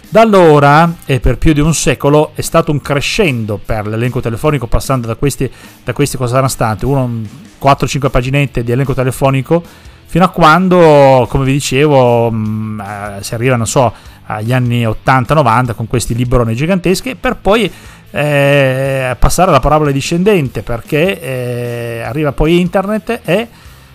Da 0.08 0.20
allora 0.20 0.98
e 1.04 1.18
per 1.18 1.36
più 1.36 1.52
di 1.52 1.58
un 1.58 1.74
secolo 1.74 2.30
è 2.34 2.42
stato 2.42 2.70
un 2.70 2.80
crescendo 2.80 3.58
per 3.58 3.88
l'elenco 3.88 4.20
telefonico 4.20 4.68
passando 4.68 5.08
da 5.08 5.16
questi, 5.16 5.50
da 5.82 5.92
questi 5.92 6.16
cosa 6.16 6.30
saranno 6.30 6.48
stati? 6.48 6.86
4-5 6.86 8.08
paginette 8.08 8.62
di 8.62 8.70
elenco 8.70 8.94
telefonico 8.94 9.87
fino 10.08 10.24
a 10.24 10.28
quando, 10.28 11.26
come 11.28 11.44
vi 11.44 11.52
dicevo, 11.52 12.30
mh, 12.30 12.36
mm, 12.36 12.80
eh, 12.80 13.16
si 13.20 13.34
arriva, 13.34 13.56
non 13.56 13.66
so, 13.66 13.92
agli 14.24 14.54
anni 14.54 14.84
80-90 14.84 15.74
con 15.74 15.86
questi 15.86 16.14
libroni 16.14 16.54
giganteschi, 16.54 17.14
per 17.14 17.36
poi 17.36 17.70
eh, 18.10 19.16
passare 19.18 19.50
alla 19.50 19.60
parabola 19.60 19.90
discendente, 19.90 20.62
perché 20.62 21.20
eh, 21.20 22.02
arriva 22.02 22.32
poi 22.32 22.58
internet 22.58 23.20
e 23.22 23.48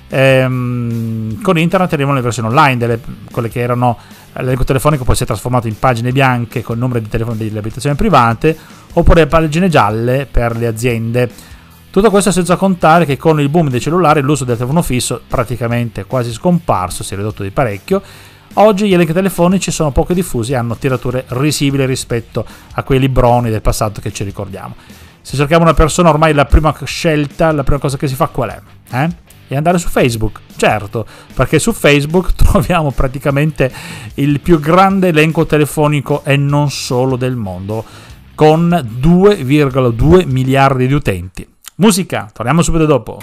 ehm, 0.08 1.41
con 1.41 1.58
internet 1.58 1.93
arrivano 1.93 2.15
le 2.15 2.21
versioni 2.21 2.47
online, 2.47 2.78
delle, 2.78 2.99
quelle 3.32 3.49
che 3.49 3.62
erano 3.62 3.97
l'elenco 4.34 4.63
telefonico 4.63 5.04
poi 5.04 5.15
si 5.15 5.23
è 5.23 5.26
trasformato 5.26 5.67
in 5.67 5.78
pagine 5.80 6.12
bianche 6.12 6.62
con 6.62 6.76
il 6.76 6.82
numero 6.82 6.99
di 6.99 7.10
telefono 7.10 7.36
delle 7.36 7.58
abitazioni 7.58 7.95
private, 7.95 8.56
oppure 8.93 9.26
pagine 9.26 9.67
gialle 9.67 10.28
per 10.30 10.56
le 10.58 10.67
aziende 10.67 11.32
tutto 11.94 12.10
questo 12.10 12.32
senza 12.32 12.56
contare 12.56 13.06
che 13.06 13.18
con 13.18 13.40
il 13.40 13.50
boom 13.50 13.70
dei 13.70 13.80
cellulari 13.80 14.20
l'uso 14.20 14.46
del 14.46 14.58
telefono 14.58 14.82
fisso 14.82 15.22
praticamente 15.28 16.06
quasi 16.06 16.32
scomparso, 16.32 17.04
si 17.04 17.14
è 17.14 17.18
ridotto 17.18 17.44
di 17.44 17.52
parecchio. 17.52 18.02
Oggi 18.54 18.88
gli 18.88 18.96
elenchi 18.96 19.14
telefonici 19.14 19.70
sono 19.70 19.92
poco 19.92 20.16
diffusi 20.16 20.54
e 20.54 20.56
hanno 20.56 20.76
tirature 20.76 21.26
risibili 21.28 21.86
rispetto 21.86 22.44
a 22.72 22.82
quei 22.82 22.98
libroni 22.98 23.52
del 23.52 23.62
passato 23.62 24.02
che 24.02 24.12
ci 24.12 24.24
ricordiamo. 24.24 24.74
Se 25.22 25.38
cerchiamo 25.38 25.66
una 25.66 25.76
persona, 25.76 26.10
ormai 26.10 26.34
la 26.34 26.46
prima 26.46 26.76
scelta, 26.84 27.52
la 27.52 27.62
prima 27.62 27.80
cosa 27.80 27.96
che 27.96 28.08
si 28.08 28.16
fa 28.16 28.26
qual 28.26 28.50
è? 28.50 28.62
Eh? 28.92 29.10
E 29.50 29.56
andare 29.56 29.78
su 29.78 29.88
Facebook, 29.88 30.40
certo, 30.56 31.06
perché 31.36 31.60
su 31.60 31.74
Facebook 31.74 32.34
troviamo 32.34 32.90
praticamente 32.90 33.72
il 34.16 34.40
più 34.40 34.60
grande 34.60 35.10
elenco 35.10 35.46
telefonico 35.46 36.24
e 36.24 36.38
non 36.38 36.72
solo 36.72 37.18
del 37.18 37.36
mondo, 37.36 37.86
con 38.34 38.68
2,2 39.00 40.26
miliardi 40.26 40.88
di 40.88 40.94
utenti. 40.94 41.52
Musica, 41.76 42.30
torniamo 42.32 42.62
subito 42.62 42.86
dopo. 42.86 43.20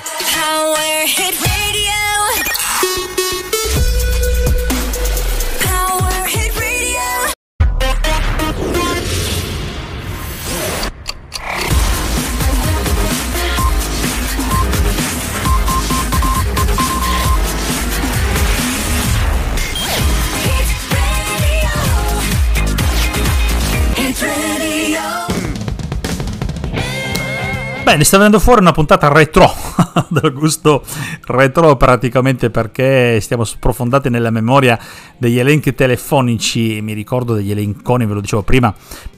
Bene, 27.90 28.04
sta 28.04 28.18
venendo 28.18 28.38
fuori 28.38 28.60
una 28.60 28.70
puntata 28.70 29.08
retro, 29.08 29.52
del 30.10 30.32
gusto 30.32 30.84
retro 31.26 31.76
praticamente 31.76 32.48
perché 32.48 33.18
stiamo 33.20 33.42
sprofondati 33.42 34.08
nella 34.08 34.30
memoria 34.30 34.78
degli 35.18 35.40
elenchi 35.40 35.74
telefonici, 35.74 36.80
mi 36.82 36.92
ricordo 36.92 37.34
degli 37.34 37.50
elenconi, 37.50 38.06
ve 38.06 38.14
lo 38.14 38.20
dicevo 38.20 38.42
prima, 38.42 38.72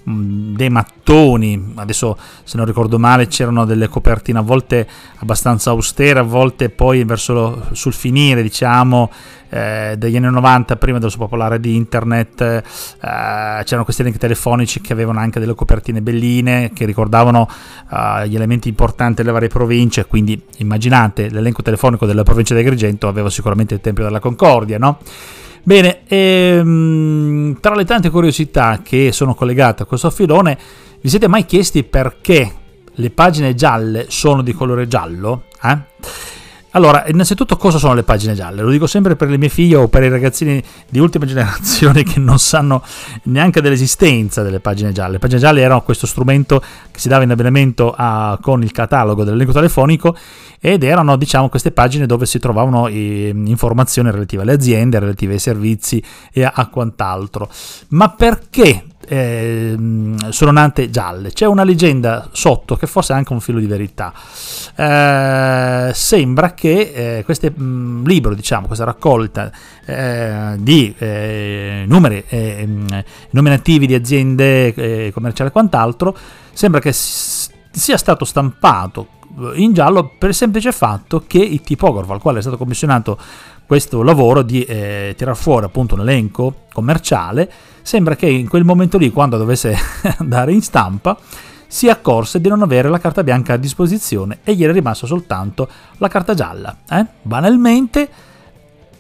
mm, 0.09 0.55
dei 0.55 0.71
mattoni, 0.71 1.75
adesso 1.75 2.17
se 2.45 2.57
non 2.57 2.65
ricordo 2.65 2.99
male 2.99 3.27
c'erano 3.27 3.67
delle 3.67 3.89
copertine 3.89 4.39
a 4.39 4.43
volte 4.43 4.89
abbastanza 5.19 5.69
austere, 5.69 6.21
a 6.21 6.23
volte 6.23 6.71
poi 6.71 7.05
verso 7.05 7.67
sul 7.73 7.93
finire 7.93 8.41
diciamo 8.41 9.11
eh, 9.53 9.97
degli 9.99 10.17
anni 10.17 10.31
90, 10.31 10.77
prima 10.77 10.99
dello 10.99 11.13
popolare 11.15 11.61
di 11.61 11.77
internet, 11.77 12.41
eh, 12.41 12.63
c'erano 12.99 13.85
questi 13.85 14.03
link 14.03 14.17
telefonici 14.17 14.81
che 14.81 14.95
avevano 14.95 15.19
anche 15.19 15.39
delle 15.41 15.55
copertine 15.55 16.01
belline 16.01 16.71
che 16.73 16.87
ricordavano 16.87 17.47
eh, 17.91 18.29
gli 18.29 18.35
elementi 18.35 18.62
importanti 18.69 19.23
delle 19.23 19.33
varie 19.33 19.49
province, 19.49 20.07
quindi 20.07 20.41
immaginate 20.59 21.29
l'elenco 21.29 21.63
telefonico 21.63 22.07
della 22.07 22.23
provincia 22.23 22.55
di 22.55 22.61
Agrigento 22.61 23.09
aveva 23.09 23.31
sicuramente 23.31 23.75
il 23.75 23.81
Tempio 23.81 24.05
della 24.05 24.21
Concordia, 24.21 24.79
no? 24.79 24.99
Bene, 25.65 26.01
ehm, 26.07 27.61
tra 27.61 27.75
le 27.75 27.85
tante 27.85 28.11
curiosità 28.11 28.81
che 28.83 29.13
sono 29.13 29.35
collegate 29.35 29.85
a 29.85 29.87
questo 29.87 30.11
filone, 30.11 30.59
vi 31.01 31.09
siete 31.09 31.29
mai 31.29 31.45
chiesti 31.45 31.85
perché 31.85 32.53
le 32.95 33.11
pagine 33.11 33.55
gialle 33.55 34.07
sono 34.09 34.43
di 34.43 34.53
colore 34.53 34.89
giallo? 34.89 35.45
Eh? 35.63 35.79
Allora, 36.75 37.05
innanzitutto 37.07 37.57
cosa 37.57 37.77
sono 37.77 37.93
le 37.93 38.03
pagine 38.03 38.33
gialle? 38.33 38.63
Lo 38.63 38.71
dico 38.71 38.87
sempre 38.87 39.15
per 39.15 39.29
le 39.29 39.37
mie 39.37 39.51
figlie 39.51 39.77
o 39.77 39.89
per 39.89 40.05
i 40.05 40.09
ragazzini 40.09 40.63
di 40.89 40.99
ultima 40.99 41.27
generazione 41.27 42.03
che 42.05 42.19
non 42.19 42.39
sanno 42.39 42.83
neanche 43.25 43.61
dell'esistenza 43.61 44.43
delle 44.43 44.61
pagine 44.61 44.91
gialle. 44.93 45.13
Le 45.13 45.19
pagine 45.19 45.39
gialle 45.39 45.61
erano 45.61 45.83
questo 45.83 46.07
strumento 46.07 46.61
che 46.91 46.99
si 46.99 47.09
dava 47.09 47.25
in 47.25 47.31
abbinamento 47.31 47.93
a, 47.95 48.39
con 48.41 48.63
il 48.63 48.73
catalogo 48.73 49.23
dell'elenco 49.23 49.53
telefonico 49.53 50.17
ed 50.61 50.83
erano 50.83 51.17
diciamo 51.17 51.51
queste 51.51 51.73
pagine 51.73 52.07
dove 52.07 52.25
si 52.25 52.39
trovavano 52.39 52.87
eh, 52.87 53.33
informazioni 53.35 54.11
relative 54.11 54.43
alle 54.43 54.53
aziende, 54.53 54.99
relative 54.99 55.35
ai 55.35 55.41
servizi 55.41 56.03
e 56.33 56.45
a, 56.45 56.53
a 56.55 56.69
quant'altro. 56.69 57.51
Ma 57.89 58.09
perché 58.09 58.85
eh, 59.07 59.77
sono 60.31 60.51
nate 60.51 60.91
gialle. 60.91 61.33
C'è 61.33 61.47
una 61.47 61.65
leggenda 61.65 62.29
sotto 62.33 62.77
che 62.77 62.87
forse 62.87 63.13
è 63.13 63.17
anche 63.17 63.33
un 63.33 63.41
filo 63.41 63.59
di 63.59 63.67
verità. 63.67 64.13
Eh, 64.75 65.91
sembra 65.95 66.55
che 66.55 67.19
eh, 67.19 67.25
questo 67.25 67.53
mm, 67.59 68.05
libro, 68.07 68.35
diciamo, 68.35 68.67
questa 68.67 68.85
raccolta 68.85 69.51
eh, 69.85 70.57
di 70.59 70.95
eh, 70.99 71.85
numeri 71.87 72.25
eh, 72.29 72.65
mm, 72.67 72.87
nominativi 73.31 73.87
di 73.87 73.95
aziende 73.95 75.11
commerciali 75.13 75.51
e 75.51 75.53
quant'altro, 75.53 76.17
sembra 76.53 76.81
che 76.81 76.93
sia 76.93 77.97
stato 77.97 78.25
stampato 78.25 79.21
in 79.55 79.73
giallo 79.73 80.13
per 80.19 80.31
il 80.31 80.35
semplice 80.35 80.73
fatto 80.73 81.25
che 81.27 81.39
il 81.39 81.63
tipografo 81.63 82.13
al 82.13 82.21
quale 82.21 82.39
è 82.39 82.43
stato 82.43 82.59
commissionato 82.59 83.19
questo 83.67 84.03
lavoro 84.03 84.43
di 84.43 84.63
eh, 84.65 85.15
tirar 85.17 85.37
fuori 85.37 85.65
appunto 85.65 85.95
un 85.95 86.01
elenco 86.01 86.65
commerciale, 86.73 87.51
sembra 87.83 88.17
che 88.17 88.27
in 88.27 88.49
quel 88.49 88.65
momento 88.65 88.99
lì, 88.99 89.11
quando 89.11 89.37
dovesse 89.37 89.77
andare 90.19 90.53
in 90.53 90.63
stampa, 90.63 91.17
si 91.67 91.89
accorse 91.89 92.39
di 92.39 92.49
non 92.49 92.61
avere 92.61 92.91
la 92.91 92.99
carta 92.99 93.23
bianca 93.23 93.55
a 93.55 93.57
disposizione 93.57 94.41
e 94.45 94.55
gli 94.55 94.63
era 94.63 94.75
rimasta 94.75 95.07
soltanto 95.07 95.67
la 95.97 96.09
carta 96.09 96.35
gialla. 96.35 96.77
Eh? 96.87 97.07
Banalmente 97.23 98.09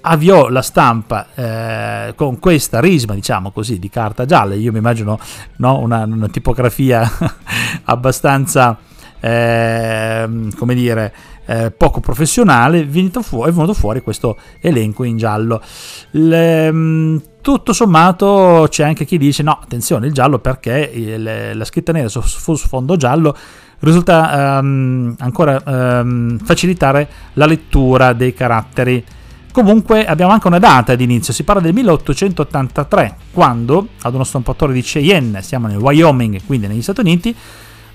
avviò 0.01 0.49
la 0.49 0.63
stampa 0.63 1.27
eh, 1.35 2.15
con 2.17 2.39
questa 2.39 2.81
risma, 2.81 3.15
diciamo 3.15 3.51
così, 3.51 3.79
di 3.79 3.91
carta 3.91 4.25
gialla. 4.25 4.55
Io 4.55 4.73
mi 4.73 4.79
immagino 4.79 5.19
no, 5.57 5.79
una, 5.81 6.05
una 6.05 6.29
tipografia 6.29 7.11
abbastanza, 7.85 8.79
eh, 9.23 10.29
come 10.57 10.75
dire, 10.75 11.15
eh, 11.47 11.71
poco 11.71 12.01
professionale, 12.01 12.87
fuori, 13.23 13.51
è 13.51 13.55
venuto 13.55 13.75
fuori 13.75 14.03
questo 14.03 14.37
elenco 14.61 15.05
in 15.05 15.17
giallo. 15.17 15.63
Le, 16.11 17.21
tutto 17.41 17.73
sommato 17.73 18.67
c'è 18.69 18.85
anche 18.85 19.05
chi 19.05 19.19
dice 19.19 19.43
no, 19.43 19.59
attenzione, 19.63 20.07
il 20.07 20.13
giallo 20.13 20.41
perché 20.41 20.91
il, 20.93 21.57
la 21.57 21.65
scritta 21.65 21.93
nera 21.93 22.09
su, 22.09 22.21
su 22.21 22.55
sfondo 22.55 22.97
giallo 22.97 23.37
risulta 23.81 24.59
um, 24.61 25.15
ancora 25.19 25.61
um, 25.65 26.39
facilitare 26.39 27.09
la 27.35 27.47
lettura 27.47 28.13
dei 28.13 28.35
caratteri. 28.35 29.05
Comunque 29.53 30.05
abbiamo 30.07 30.33
anche 30.33 30.47
una 30.47 30.59
data 30.59 30.95
di 30.95 31.05
inizio, 31.05 31.33
si 31.33 31.45
parla 31.45 31.61
del 31.61 31.75
1883, 31.75 33.17
quando 33.33 33.89
ad 34.01 34.15
uno 34.15 34.25
stampatore 34.25 34.73
di 34.73 34.81
Cheyenne, 34.81 35.43
siamo 35.43 35.67
nel 35.67 35.77
Wyoming, 35.77 36.41
quindi 36.47 36.69
negli 36.69 36.81
Stati 36.81 37.01
Uniti, 37.01 37.37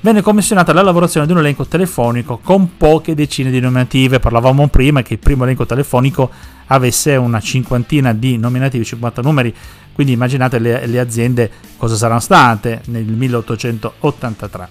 venne 0.02 0.22
commissionata 0.22 0.74
la 0.74 0.82
lavorazione 0.82 1.26
di 1.26 1.32
un 1.32 1.40
elenco 1.40 1.66
telefonico 1.66 2.40
con 2.44 2.78
poche 2.78 3.16
decine 3.16 3.52
di 3.52 3.60
nominative. 3.60 4.20
Parlavamo 4.20 4.68
prima 4.68 5.02
che 5.02 5.14
il 5.14 5.20
primo 5.20 5.44
elenco 5.44 5.66
telefonico 5.66 6.30
avesse 6.68 7.16
una 7.16 7.40
cinquantina 7.40 8.14
di 8.14 8.38
nominativi, 8.38 8.84
50 8.84 9.22
numeri, 9.22 9.54
quindi 9.94 10.14
immaginate 10.14 10.60
le, 10.60 10.86
le 10.86 11.00
aziende 11.00 11.50
cosa 11.78 11.96
saranno 11.96 12.20
state 12.20 12.82
nel 12.86 13.06
1883. 13.06 14.70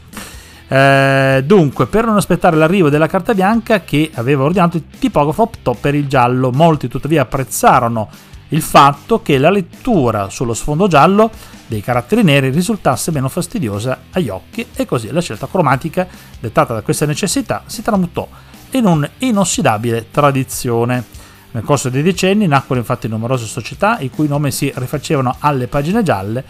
Eh, 0.68 1.44
dunque, 1.46 1.86
per 1.86 2.04
non 2.04 2.16
aspettare 2.16 2.56
l'arrivo 2.56 2.90
della 2.90 3.06
carta 3.06 3.34
bianca 3.34 3.82
che 3.82 4.10
aveva 4.14 4.44
ordinato, 4.44 4.76
il 4.76 4.84
tipografo 4.98 5.42
optò 5.42 5.74
per 5.74 5.94
il 5.94 6.06
giallo. 6.06 6.50
Molti 6.50 6.88
tuttavia 6.88 7.22
apprezzarono 7.22 8.08
il 8.48 8.62
fatto 8.62 9.22
che 9.22 9.38
la 9.38 9.50
lettura 9.50 10.28
sullo 10.28 10.54
sfondo 10.54 10.87
giallo 10.87 11.30
dei 11.66 11.80
caratteri 11.80 12.22
neri 12.22 12.50
risultasse 12.50 13.11
meno 13.11 13.28
fastidiosa 13.28 13.98
agli 14.12 14.28
occhi 14.28 14.66
e 14.74 14.87
così 14.87 15.11
la 15.11 15.20
scelta 15.20 15.48
cromatica, 15.48 16.06
dettata 16.38 16.74
da 16.74 16.82
questa 16.82 17.06
necessità, 17.06 17.64
si 17.66 17.82
tramutò 17.82 18.28
in 18.72 18.87
un'inossidabile 18.87 20.06
tradizione. 20.11 21.04
Nel 21.52 21.64
corso 21.64 21.88
dei 21.88 22.02
decenni 22.02 22.46
nacquero 22.46 22.80
infatti 22.80 23.09
numerose 23.09 23.46
società 23.46 23.98
i 24.00 24.11
cui 24.11 24.28
nomi 24.28 24.50
si 24.50 24.70
rifacevano 24.76 25.37
alle 25.38 25.68
pagine 25.68 26.02
gialle 26.02 26.44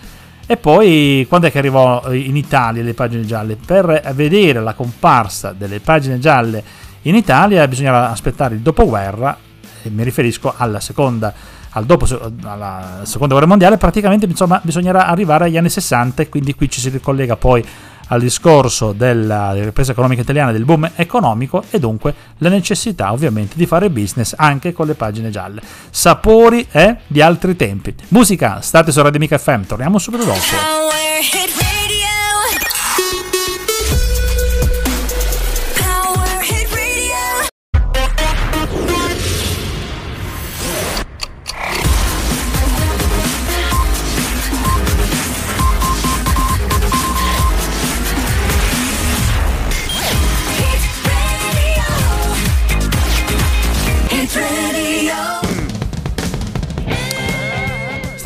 e 0.48 0.56
poi 0.56 1.26
quando 1.28 1.46
è 1.46 1.50
che 1.50 1.58
arrivò 1.58 2.12
in 2.12 2.36
Italia 2.36 2.82
le 2.82 2.94
pagine 2.94 3.24
gialle? 3.24 3.56
Per 3.56 4.12
vedere 4.14 4.60
la 4.60 4.74
comparsa 4.74 5.52
delle 5.52 5.80
pagine 5.80 6.18
gialle 6.18 6.62
in 7.02 7.14
Italia 7.14 7.66
bisognava 7.66 8.10
aspettare 8.10 8.54
il 8.54 8.60
dopoguerra, 8.60 9.36
e 9.82 9.90
mi 9.90 10.02
riferisco 10.02 10.52
alla 10.56 10.80
seconda 10.80 11.32
al 11.76 11.84
dopo, 11.84 12.06
alla 12.44 13.02
seconda 13.02 13.34
guerra 13.34 13.46
mondiale, 13.46 13.76
praticamente 13.76 14.24
insomma, 14.26 14.60
bisognerà 14.62 15.06
arrivare 15.06 15.44
agli 15.44 15.58
anni 15.58 15.68
60 15.68 16.22
e 16.22 16.28
quindi 16.28 16.54
qui 16.54 16.70
ci 16.70 16.80
si 16.80 16.88
ricollega 16.88 17.36
poi 17.36 17.64
al 18.08 18.20
discorso 18.20 18.92
della 18.92 19.52
ripresa 19.52 19.92
economica 19.92 20.22
italiana, 20.22 20.52
del 20.52 20.64
boom 20.64 20.90
economico 20.94 21.64
e 21.70 21.78
dunque 21.78 22.14
la 22.38 22.48
necessità 22.48 23.12
ovviamente 23.12 23.56
di 23.56 23.66
fare 23.66 23.90
business 23.90 24.34
anche 24.36 24.72
con 24.72 24.86
le 24.86 24.94
pagine 24.94 25.30
gialle. 25.30 25.60
Sapori 25.90 26.66
eh, 26.70 26.96
di 27.06 27.20
altri 27.20 27.56
tempi. 27.56 27.94
Musica, 28.08 28.60
state 28.60 28.90
su 28.90 29.02
Radio 29.02 29.18
Mica 29.18 29.36
FM, 29.36 29.62
torniamo 29.62 29.98
subito 29.98 30.24
dopo. 30.24 31.65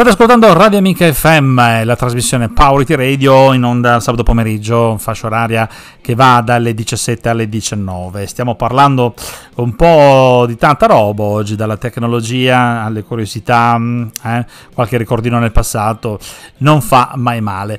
State 0.00 0.14
ascoltando 0.14 0.54
Radio 0.54 0.78
Amica 0.78 1.12
FM, 1.12 1.84
la 1.84 1.94
trasmissione 1.94 2.48
Powerity 2.48 2.94
Radio 2.94 3.52
in 3.52 3.62
onda 3.64 4.00
sabato 4.00 4.22
pomeriggio, 4.22 4.96
fascia 4.96 5.26
oraria 5.26 5.68
che 6.00 6.14
va 6.14 6.40
dalle 6.42 6.72
17 6.72 7.28
alle 7.28 7.50
19. 7.50 8.26
Stiamo 8.26 8.54
parlando 8.54 9.12
un 9.56 9.76
po' 9.76 10.46
di 10.46 10.56
tanta 10.56 10.86
roba 10.86 11.24
oggi, 11.24 11.54
dalla 11.54 11.76
tecnologia 11.76 12.82
alle 12.82 13.02
curiosità, 13.02 13.78
eh, 14.24 14.46
qualche 14.72 14.96
ricordino 14.96 15.38
nel 15.38 15.52
passato, 15.52 16.18
non 16.60 16.80
fa 16.80 17.12
mai 17.16 17.42
male. 17.42 17.78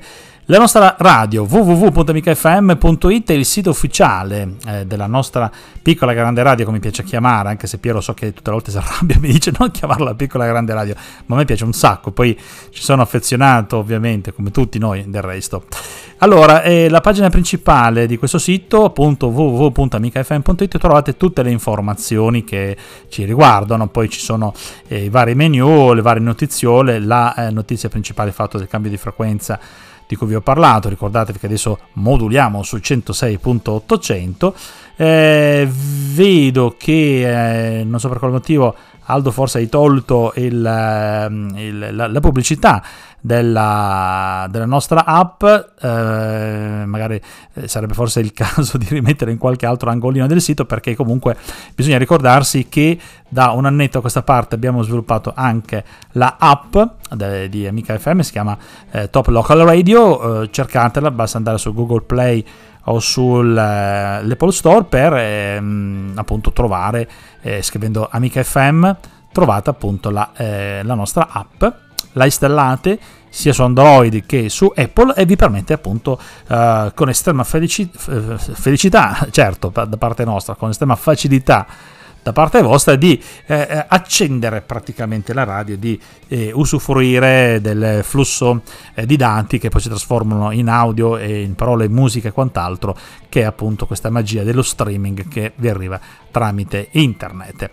La 0.51 0.57
nostra 0.57 0.97
radio 0.99 1.47
www.micafm.it 1.49 3.29
è 3.29 3.33
il 3.33 3.45
sito 3.45 3.69
ufficiale 3.69 4.55
eh, 4.67 4.85
della 4.85 5.07
nostra 5.07 5.49
piccola 5.81 6.11
grande 6.11 6.43
radio, 6.43 6.65
come 6.65 6.75
mi 6.75 6.81
piace 6.81 7.05
chiamare, 7.05 7.47
anche 7.47 7.67
se 7.67 7.77
Piero 7.77 8.01
so 8.01 8.13
che 8.13 8.33
tutte 8.33 8.49
le 8.49 8.55
volte 8.57 8.69
si 8.69 8.75
arrabbia 8.75 9.15
e 9.15 9.19
mi 9.19 9.31
dice 9.31 9.53
non 9.57 9.71
chiamarla 9.71 10.13
piccola 10.13 10.45
grande 10.45 10.73
radio, 10.73 10.93
ma 11.27 11.35
a 11.35 11.37
me 11.37 11.45
piace 11.45 11.63
un 11.63 11.71
sacco, 11.71 12.11
poi 12.11 12.37
ci 12.69 12.83
sono 12.83 13.01
affezionato 13.01 13.77
ovviamente, 13.77 14.33
come 14.33 14.51
tutti 14.51 14.77
noi 14.77 15.05
del 15.07 15.21
resto. 15.21 15.63
Allora, 16.17 16.63
eh, 16.63 16.89
la 16.89 16.99
pagina 16.99 17.29
principale 17.29 18.05
di 18.05 18.17
questo 18.17 18.37
sito, 18.37 18.83
appunto 18.83 19.27
www.amicafm.it, 19.27 20.77
trovate 20.79 21.15
tutte 21.15 21.43
le 21.43 21.51
informazioni 21.51 22.43
che 22.43 22.75
ci 23.07 23.23
riguardano, 23.23 23.87
poi 23.87 24.09
ci 24.09 24.19
sono 24.19 24.53
eh, 24.89 25.05
i 25.05 25.09
vari 25.09 25.33
menu, 25.33 25.93
le 25.93 26.01
varie 26.01 26.21
notiziole, 26.21 26.99
la 26.99 27.35
eh, 27.35 27.51
notizia 27.51 27.87
principale 27.87 28.33
fatta 28.33 28.57
del 28.57 28.67
cambio 28.67 28.91
di 28.91 28.97
frequenza 28.97 29.57
di 30.11 30.17
cui 30.17 30.27
vi 30.27 30.35
ho 30.35 30.41
parlato, 30.41 30.89
ricordatevi 30.89 31.39
che 31.39 31.45
adesso 31.45 31.79
moduliamo 31.93 32.63
su 32.63 32.75
106.800, 32.75 34.53
eh, 34.97 35.65
vedo 35.71 36.75
che, 36.77 37.79
eh, 37.79 37.83
non 37.85 37.97
so 37.97 38.09
per 38.09 38.17
quale 38.17 38.33
motivo, 38.33 38.75
Aldo 39.05 39.31
forse 39.31 39.59
hai 39.59 39.69
tolto 39.69 40.33
il, 40.35 40.65
ehm, 40.65 41.53
il, 41.55 41.95
la, 41.95 42.07
la, 42.07 42.19
pubblicità 42.19 42.83
della, 43.21 44.47
della 44.49 44.65
nostra 44.65 45.05
app, 45.05 45.43
eh, 45.43 46.83
magari 46.85 47.21
eh, 47.53 47.67
sarebbe 47.67 47.93
forse 47.93 48.19
il 48.19 48.33
caso 48.33 48.77
di 48.77 48.87
rimettere 48.89 49.31
in 49.31 49.37
qualche 49.37 49.67
altro 49.67 49.91
angolino 49.91 50.25
del 50.27 50.41
sito 50.41 50.65
perché 50.65 50.95
comunque 50.95 51.37
bisogna 51.75 51.99
ricordarsi 51.99 52.67
che 52.67 52.99
da 53.29 53.51
un 53.51 53.65
annetto 53.65 53.99
a 53.99 54.01
questa 54.01 54.23
parte 54.23 54.55
abbiamo 54.55 54.81
sviluppato 54.81 55.31
anche 55.33 55.85
la 56.13 56.35
app 56.37 56.75
di 57.49 57.67
Amica 57.67 57.97
FM, 57.97 58.19
si 58.19 58.31
chiama 58.31 58.57
eh, 58.91 59.09
Top 59.09 59.27
Local 59.27 59.59
Radio, 59.59 60.41
eh, 60.41 60.49
cercatela, 60.51 61.11
basta 61.11 61.37
andare 61.37 61.57
su 61.57 61.73
Google 61.73 62.01
Play 62.01 62.43
o 62.85 62.99
sull'Apple 62.99 64.49
eh, 64.49 64.51
Store 64.51 64.83
per 64.85 65.13
ehm, 65.13 66.13
appunto 66.15 66.51
trovare, 66.51 67.09
eh, 67.41 67.61
scrivendo 67.61 68.07
Amica 68.09 68.43
FM, 68.43 68.89
trovate 69.31 69.69
appunto 69.69 70.09
la, 70.09 70.31
la 70.35 70.93
nostra 70.93 71.29
app, 71.31 71.63
la 72.13 72.25
installate 72.25 72.99
sia 73.29 73.53
su 73.53 73.61
Android 73.61 74.25
che 74.25 74.49
su 74.49 74.71
Apple 74.75 75.13
e 75.15 75.25
vi 75.25 75.37
permette 75.37 75.73
appunto 75.73 76.19
eh, 76.47 76.91
con 76.93 77.09
estrema 77.09 77.43
felici- 77.43 77.89
felicità, 77.91 79.27
certo 79.31 79.71
da 79.73 79.97
parte 79.97 80.25
nostra, 80.25 80.55
con 80.55 80.69
estrema 80.69 80.95
facilità 80.95 81.65
da 82.23 82.33
parte 82.33 82.61
vostra 82.61 82.95
di 82.95 83.21
eh, 83.47 83.55
eh, 83.55 83.85
accendere 83.87 84.61
praticamente 84.61 85.33
la 85.33 85.43
radio, 85.43 85.75
di 85.75 85.99
eh, 86.27 86.51
usufruire 86.53 87.59
del 87.61 88.01
flusso 88.03 88.61
eh, 88.93 89.05
di 89.05 89.15
dati 89.15 89.57
che 89.57 89.69
poi 89.69 89.81
si 89.81 89.89
trasformano 89.89 90.51
in 90.51 90.67
audio 90.69 91.17
e 91.17 91.41
in 91.41 91.55
parole, 91.55 91.87
musica 91.89 92.27
e 92.27 92.31
quant'altro, 92.31 92.95
che 93.27 93.41
è 93.41 93.43
appunto 93.43 93.87
questa 93.87 94.09
magia 94.09 94.43
dello 94.43 94.61
streaming 94.61 95.27
che 95.27 95.53
vi 95.55 95.69
arriva 95.69 95.99
tramite 96.29 96.89
internet. 96.91 97.69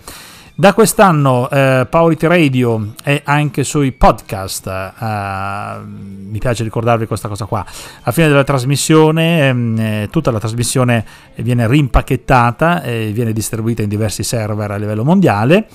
Da 0.61 0.75
quest'anno 0.75 1.49
eh, 1.49 1.87
Powerity 1.89 2.27
Radio 2.27 2.93
è 3.05 3.23
anche 3.23 3.63
sui 3.63 3.93
podcast, 3.93 4.67
eh, 4.67 5.77
mi 5.87 6.39
piace 6.41 6.65
ricordarvi 6.65 7.07
questa 7.07 7.29
cosa 7.29 7.45
qua. 7.45 7.65
A 8.03 8.11
fine 8.11 8.27
della 8.27 8.43
trasmissione, 8.43 9.47
ehm, 9.47 9.79
eh, 9.79 10.09
tutta 10.11 10.33
la 10.33 10.41
trasmissione 10.41 11.05
viene 11.37 11.69
rimpacchettata 11.69 12.83
e 12.83 13.13
viene 13.13 13.33
distribuita 13.33 13.83
in 13.83 13.89
diversi 13.89 14.25
server 14.25 14.73
a 14.73 14.77
livello 14.79 15.05
mondiale 15.05 15.69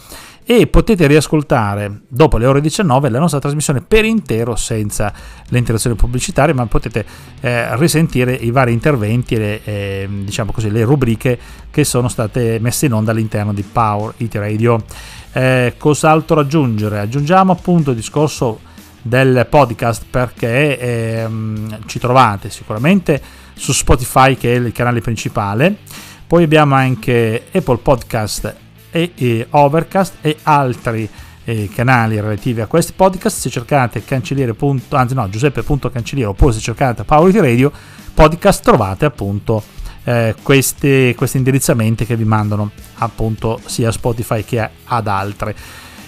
e 0.45 0.67
potete 0.67 1.08
riascoltare 1.08 2.01
dopo 2.08 2.38
le 2.38 2.45
ore 2.45 2.62
19 2.62 3.10
la 3.10 3.19
nostra 3.19 3.39
trasmissione 3.39 3.82
per 3.82 4.06
intero 4.06 4.56
senza 4.56 5.13
le 5.47 5.58
interazioni 5.58 5.95
pubblicitarie, 5.95 6.53
ma 6.53 6.65
potete 6.65 7.06
eh, 7.41 7.75
risentire 7.77 8.34
i 8.34 8.51
vari 8.51 8.73
interventi 8.73 9.36
e 9.36 9.38
le, 9.38 9.63
eh, 9.63 10.08
diciamo 10.10 10.51
così, 10.51 10.69
le 10.69 10.84
rubriche 10.84 11.39
che 11.71 11.84
sono 11.84 12.08
state 12.08 12.60
messe 12.60 12.88
in 12.88 12.93
onda 12.93 13.12
all'interno 13.12 13.53
di 13.53 13.63
Power 13.63 14.13
It 14.17 14.36
Radio. 14.36 14.84
Eh, 15.32 15.75
cos'altro 15.77 16.39
aggiungere? 16.39 16.99
Aggiungiamo 16.99 17.51
appunto 17.51 17.91
il 17.91 17.95
discorso 17.95 18.60
del 19.01 19.45
podcast 19.49 20.06
perché 20.10 20.79
ehm, 20.79 21.79
ci 21.88 21.99
trovate 21.99 22.49
sicuramente 22.49 23.21
su 23.53 23.73
Spotify 23.73 24.36
che 24.36 24.53
è 24.53 24.58
il 24.58 24.71
canale 24.71 25.01
principale, 25.01 25.75
poi 26.25 26.43
abbiamo 26.43 26.75
anche 26.75 27.45
Apple 27.51 27.77
Podcast 27.77 28.56
e, 28.93 29.12
e 29.15 29.47
Overcast 29.49 30.17
e 30.21 30.38
altri 30.43 31.10
eh, 31.43 31.67
canali 31.73 32.21
relativi 32.21 32.62
a 32.62 32.67
questi 32.67 32.93
podcast. 32.95 33.38
Se 33.38 33.49
cercate 33.49 34.06
cancelliere. 34.06 34.56
anzi 34.89 35.15
no, 35.15 35.27
Giuseppe.cancelliere 35.27 36.29
oppure 36.29 36.53
se 36.53 36.60
cercate 36.60 37.03
Power 37.03 37.34
Radio 37.34 37.71
podcast 38.13 38.63
trovate 38.63 39.06
appunto 39.06 39.63
eh, 40.03 40.36
questi, 40.43 41.15
questi 41.17 41.38
indirizzamenti 41.38 42.06
che 42.06 42.15
vi 42.15 42.25
mandano 42.25 42.71
appunto 42.95 43.60
sia 43.65 43.89
a 43.89 43.91
Spotify 43.91 44.43
che 44.45 44.69
ad 44.86 45.08
altre. 45.08 45.56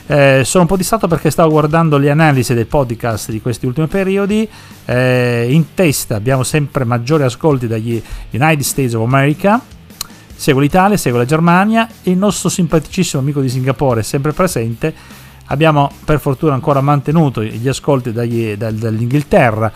Eh, 0.07 0.43
sono 0.45 0.63
un 0.63 0.69
po' 0.69 0.77
distratto 0.77 1.07
perché 1.07 1.31
stavo 1.31 1.49
guardando 1.49 1.97
le 1.97 2.11
analisi 2.11 2.53
dei 2.53 2.65
podcast 2.65 3.31
di 3.31 3.41
questi 3.41 3.65
ultimi 3.65 3.87
periodi. 3.87 4.47
Eh, 4.85 5.47
in 5.49 5.73
testa 5.73 6.15
abbiamo 6.15 6.43
sempre 6.43 6.83
maggiori 6.83 7.23
ascolti 7.23 7.65
dagli 7.65 8.01
United 8.29 8.61
States 8.61 8.93
of 8.93 9.01
America, 9.01 9.59
Segue 10.35 10.61
l'Italia, 10.61 10.97
segue 10.97 11.19
la 11.19 11.25
Germania 11.25 11.87
e 12.03 12.11
il 12.11 12.17
nostro 12.17 12.49
simpaticissimo 12.49 13.21
amico 13.21 13.41
di 13.41 13.49
Singapore 13.49 14.01
è 14.01 14.03
sempre 14.03 14.33
presente. 14.33 14.93
Abbiamo 15.47 15.91
per 16.03 16.19
fortuna 16.19 16.53
ancora 16.53 16.81
mantenuto 16.81 17.43
gli 17.43 17.67
ascolti 17.67 18.11
dagli, 18.11 18.55
dal, 18.55 18.73
dall'Inghilterra, 18.73 19.71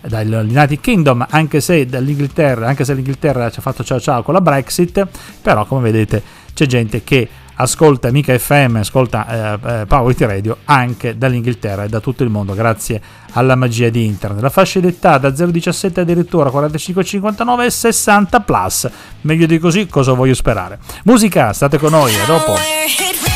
dall'United 0.00 0.80
Kingdom, 0.80 1.26
anche 1.28 1.60
se 1.60 1.86
anche 1.90 2.84
se 2.84 2.94
l'Inghilterra 2.94 3.50
ci 3.50 3.58
ha 3.58 3.62
fatto 3.62 3.82
ciao 3.82 4.00
ciao 4.00 4.22
con 4.22 4.34
la 4.34 4.40
Brexit, 4.40 5.06
però 5.42 5.64
come 5.66 5.82
vedete 5.82 6.22
c'è 6.52 6.66
gente 6.66 7.02
che 7.02 7.28
ascolta 7.56 8.10
Mica 8.10 8.36
FM, 8.36 8.76
ascolta 8.76 9.58
eh, 9.60 9.80
eh, 9.80 9.86
Power 9.86 10.16
Radio 10.18 10.58
anche 10.64 11.16
dall'Inghilterra 11.16 11.84
e 11.84 11.88
da 11.88 12.00
tutto 12.00 12.22
il 12.22 12.30
mondo 12.30 12.54
grazie 12.54 13.00
alla 13.32 13.54
magia 13.54 13.88
di 13.88 14.04
internet. 14.04 14.40
La 14.40 14.50
fascia 14.50 14.80
d'età 14.80 15.18
da 15.18 15.28
0,17 15.28 16.00
addirittura 16.00 16.50
45,59 16.50 17.64
e 17.64 17.70
60 17.70 18.40
plus. 18.40 18.90
Meglio 19.22 19.46
di 19.46 19.58
così 19.58 19.86
cosa 19.86 20.12
voglio 20.12 20.34
sperare? 20.34 20.78
Musica, 21.04 21.52
state 21.52 21.78
con 21.78 21.90
noi, 21.90 22.14
a 22.14 22.24
dopo. 22.26 23.33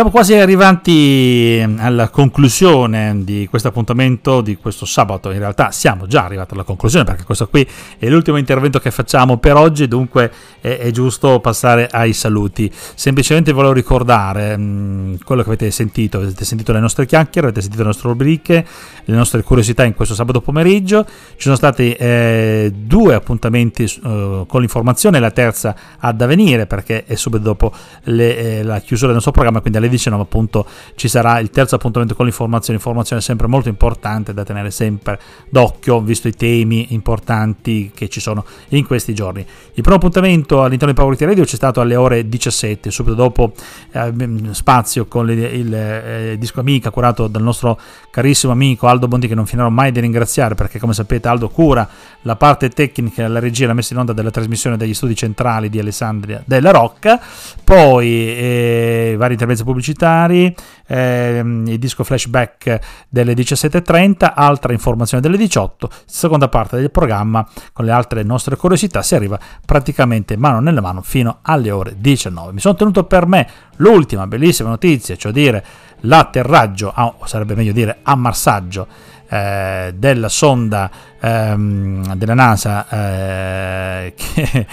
Siamo 0.00 0.14
quasi 0.14 0.32
arrivati 0.32 1.62
alla 1.76 2.08
conclusione 2.08 3.22
di 3.22 3.46
questo 3.50 3.68
appuntamento 3.68 4.40
di 4.40 4.56
questo 4.56 4.86
sabato. 4.86 5.30
In 5.30 5.40
realtà 5.40 5.72
siamo 5.72 6.06
già 6.06 6.24
arrivati 6.24 6.54
alla 6.54 6.62
conclusione 6.62 7.04
perché 7.04 7.24
questo 7.24 7.48
qui 7.48 7.68
è 7.98 8.08
l'ultimo 8.08 8.38
intervento 8.38 8.78
che 8.78 8.90
facciamo 8.90 9.36
per 9.36 9.56
oggi, 9.56 9.86
dunque 9.88 10.32
è, 10.62 10.78
è 10.78 10.90
giusto 10.90 11.38
passare 11.40 11.86
ai 11.86 12.14
saluti. 12.14 12.72
Semplicemente 12.72 13.52
volevo 13.52 13.74
ricordare 13.74 14.56
mh, 14.56 14.62
mm, 14.62 15.14
quello 15.22 15.42
che 15.42 15.48
avete 15.48 15.70
sentito, 15.70 16.16
avete 16.16 16.46
sentito 16.46 16.72
le 16.72 16.80
nostre 16.80 17.04
chiacchiere, 17.04 17.48
avete 17.48 17.60
sentito 17.60 17.82
le 17.82 17.88
nostre 17.88 18.08
rubriche, 18.08 18.66
le 19.04 19.14
nostre 19.14 19.42
curiosità 19.42 19.84
in 19.84 19.92
questo 19.92 20.14
sabato 20.14 20.40
pomeriggio. 20.40 21.04
Ci 21.04 21.42
sono 21.42 21.56
stati 21.56 21.92
eh, 21.92 22.72
due 22.74 23.12
appuntamenti 23.12 23.84
eh, 23.84 24.44
con 24.46 24.60
l'informazione, 24.60 25.20
la 25.20 25.30
terza 25.30 25.76
ad 25.98 26.22
avvenire 26.22 26.64
perché 26.64 27.04
è 27.04 27.16
subito 27.16 27.42
dopo 27.42 27.70
le, 28.04 28.60
eh, 28.60 28.62
la 28.62 28.80
chiusura 28.80 29.08
del 29.08 29.16
nostro 29.16 29.32
programma, 29.32 29.60
quindi 29.60 29.76
alle 29.76 29.88
19 29.90 30.22
appunto 30.22 30.66
ci 30.94 31.08
sarà 31.08 31.38
il 31.38 31.50
terzo 31.50 31.74
appuntamento 31.74 32.14
con 32.14 32.24
l'informazione, 32.24 32.78
informazione 32.78 33.20
sempre 33.20 33.46
molto 33.46 33.68
importante 33.68 34.32
da 34.32 34.44
tenere 34.44 34.70
sempre 34.70 35.20
d'occhio 35.48 36.00
visto 36.00 36.28
i 36.28 36.34
temi 36.34 36.94
importanti 36.94 37.90
che 37.94 38.08
ci 38.08 38.20
sono 38.20 38.44
in 38.68 38.86
questi 38.86 39.14
giorni. 39.14 39.40
Il 39.74 39.82
primo 39.82 39.96
appuntamento 39.96 40.62
all'interno 40.62 40.92
di 40.92 41.00
Power 41.00 41.18
Radio 41.18 41.44
c'è 41.44 41.56
stato 41.56 41.80
alle 41.80 41.96
ore 41.96 42.28
17, 42.28 42.90
subito 42.90 43.14
dopo 43.14 43.52
eh, 43.92 44.12
spazio 44.52 45.06
con 45.06 45.26
le, 45.26 45.34
il 45.34 45.74
eh, 45.74 46.36
disco 46.38 46.60
Amica 46.60 46.90
curato 46.90 47.26
dal 47.28 47.42
nostro 47.42 47.78
carissimo 48.10 48.52
amico 48.52 48.86
Aldo 48.86 49.08
Bondi 49.08 49.28
che 49.28 49.34
non 49.34 49.46
finirò 49.46 49.68
mai 49.68 49.92
di 49.92 50.00
ringraziare 50.00 50.54
perché 50.54 50.78
come 50.78 50.92
sapete 50.92 51.28
Aldo 51.28 51.48
cura 51.48 51.88
la 52.22 52.36
parte 52.36 52.68
tecnica, 52.68 53.26
la 53.28 53.38
regia, 53.38 53.66
la 53.66 53.72
messa 53.72 53.92
in 53.94 54.00
onda 54.00 54.12
della 54.12 54.30
trasmissione 54.30 54.76
degli 54.76 54.94
studi 54.94 55.14
centrali 55.14 55.68
di 55.68 55.78
Alessandria 55.78 56.42
della 56.44 56.70
Rocca, 56.70 57.20
poi 57.64 58.08
eh, 58.08 59.14
vari 59.16 59.32
interventi 59.32 59.62
pubblicitari, 59.70 60.54
eh, 60.86 61.38
il 61.44 61.78
disco 61.78 62.04
flashback 62.04 62.78
delle 63.08 63.34
17.30, 63.34 64.32
altra 64.34 64.72
informazione 64.72 65.22
delle 65.22 65.36
18, 65.36 65.88
seconda 66.04 66.48
parte 66.48 66.76
del 66.76 66.90
programma 66.90 67.46
con 67.72 67.84
le 67.84 67.92
altre 67.92 68.22
nostre 68.22 68.56
curiosità 68.56 69.02
si 69.02 69.14
arriva 69.14 69.38
praticamente 69.64 70.36
mano 70.36 70.60
nella 70.60 70.80
mano 70.80 71.02
fino 71.02 71.38
alle 71.42 71.70
ore 71.70 71.94
19. 71.98 72.52
Mi 72.52 72.60
sono 72.60 72.74
tenuto 72.74 73.04
per 73.04 73.26
me 73.26 73.48
l'ultima 73.76 74.26
bellissima 74.26 74.68
notizia, 74.68 75.16
cioè 75.16 75.32
dire 75.32 75.64
l'atterraggio, 76.00 76.92
o 76.94 77.26
sarebbe 77.26 77.54
meglio 77.54 77.72
dire 77.72 77.98
ammarsaggio, 78.02 78.86
eh, 79.32 79.94
della 79.96 80.28
sonda 80.28 80.90
ehm, 81.20 82.14
della 82.14 82.34
NASA 82.34 82.88
eh, 82.88 84.14
che, 84.16 84.66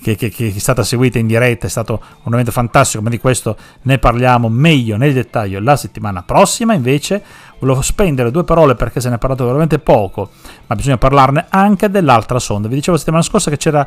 che, 0.00 0.14
che, 0.14 0.30
che, 0.30 0.52
è 0.54 0.58
stata 0.58 0.84
seguita 0.84 1.18
in 1.18 1.26
diretta, 1.26 1.66
è 1.66 1.70
stato 1.70 2.00
un 2.22 2.32
evento 2.32 2.52
fantastico, 2.52 3.02
ma 3.02 3.10
di 3.10 3.18
questo 3.18 3.56
ne 3.82 3.98
parliamo 3.98 4.48
meglio 4.48 4.96
nel 4.96 5.12
dettaglio 5.12 5.58
la 5.58 5.76
settimana 5.76 6.22
prossima. 6.22 6.74
Invece 6.74 7.22
volevo 7.58 7.82
spendere 7.82 8.30
due 8.30 8.44
parole 8.44 8.76
perché 8.76 9.00
se 9.00 9.08
ne 9.08 9.16
è 9.16 9.18
parlato 9.18 9.46
veramente 9.46 9.80
poco, 9.80 10.30
ma 10.66 10.76
bisogna 10.76 10.98
parlarne 10.98 11.46
anche 11.48 11.90
dell'altra 11.90 12.38
sonda. 12.38 12.68
Vi 12.68 12.74
dicevo 12.76 12.92
la 12.92 12.98
settimana 12.98 13.22
scorsa 13.24 13.50
che 13.50 13.56
c'era 13.56 13.86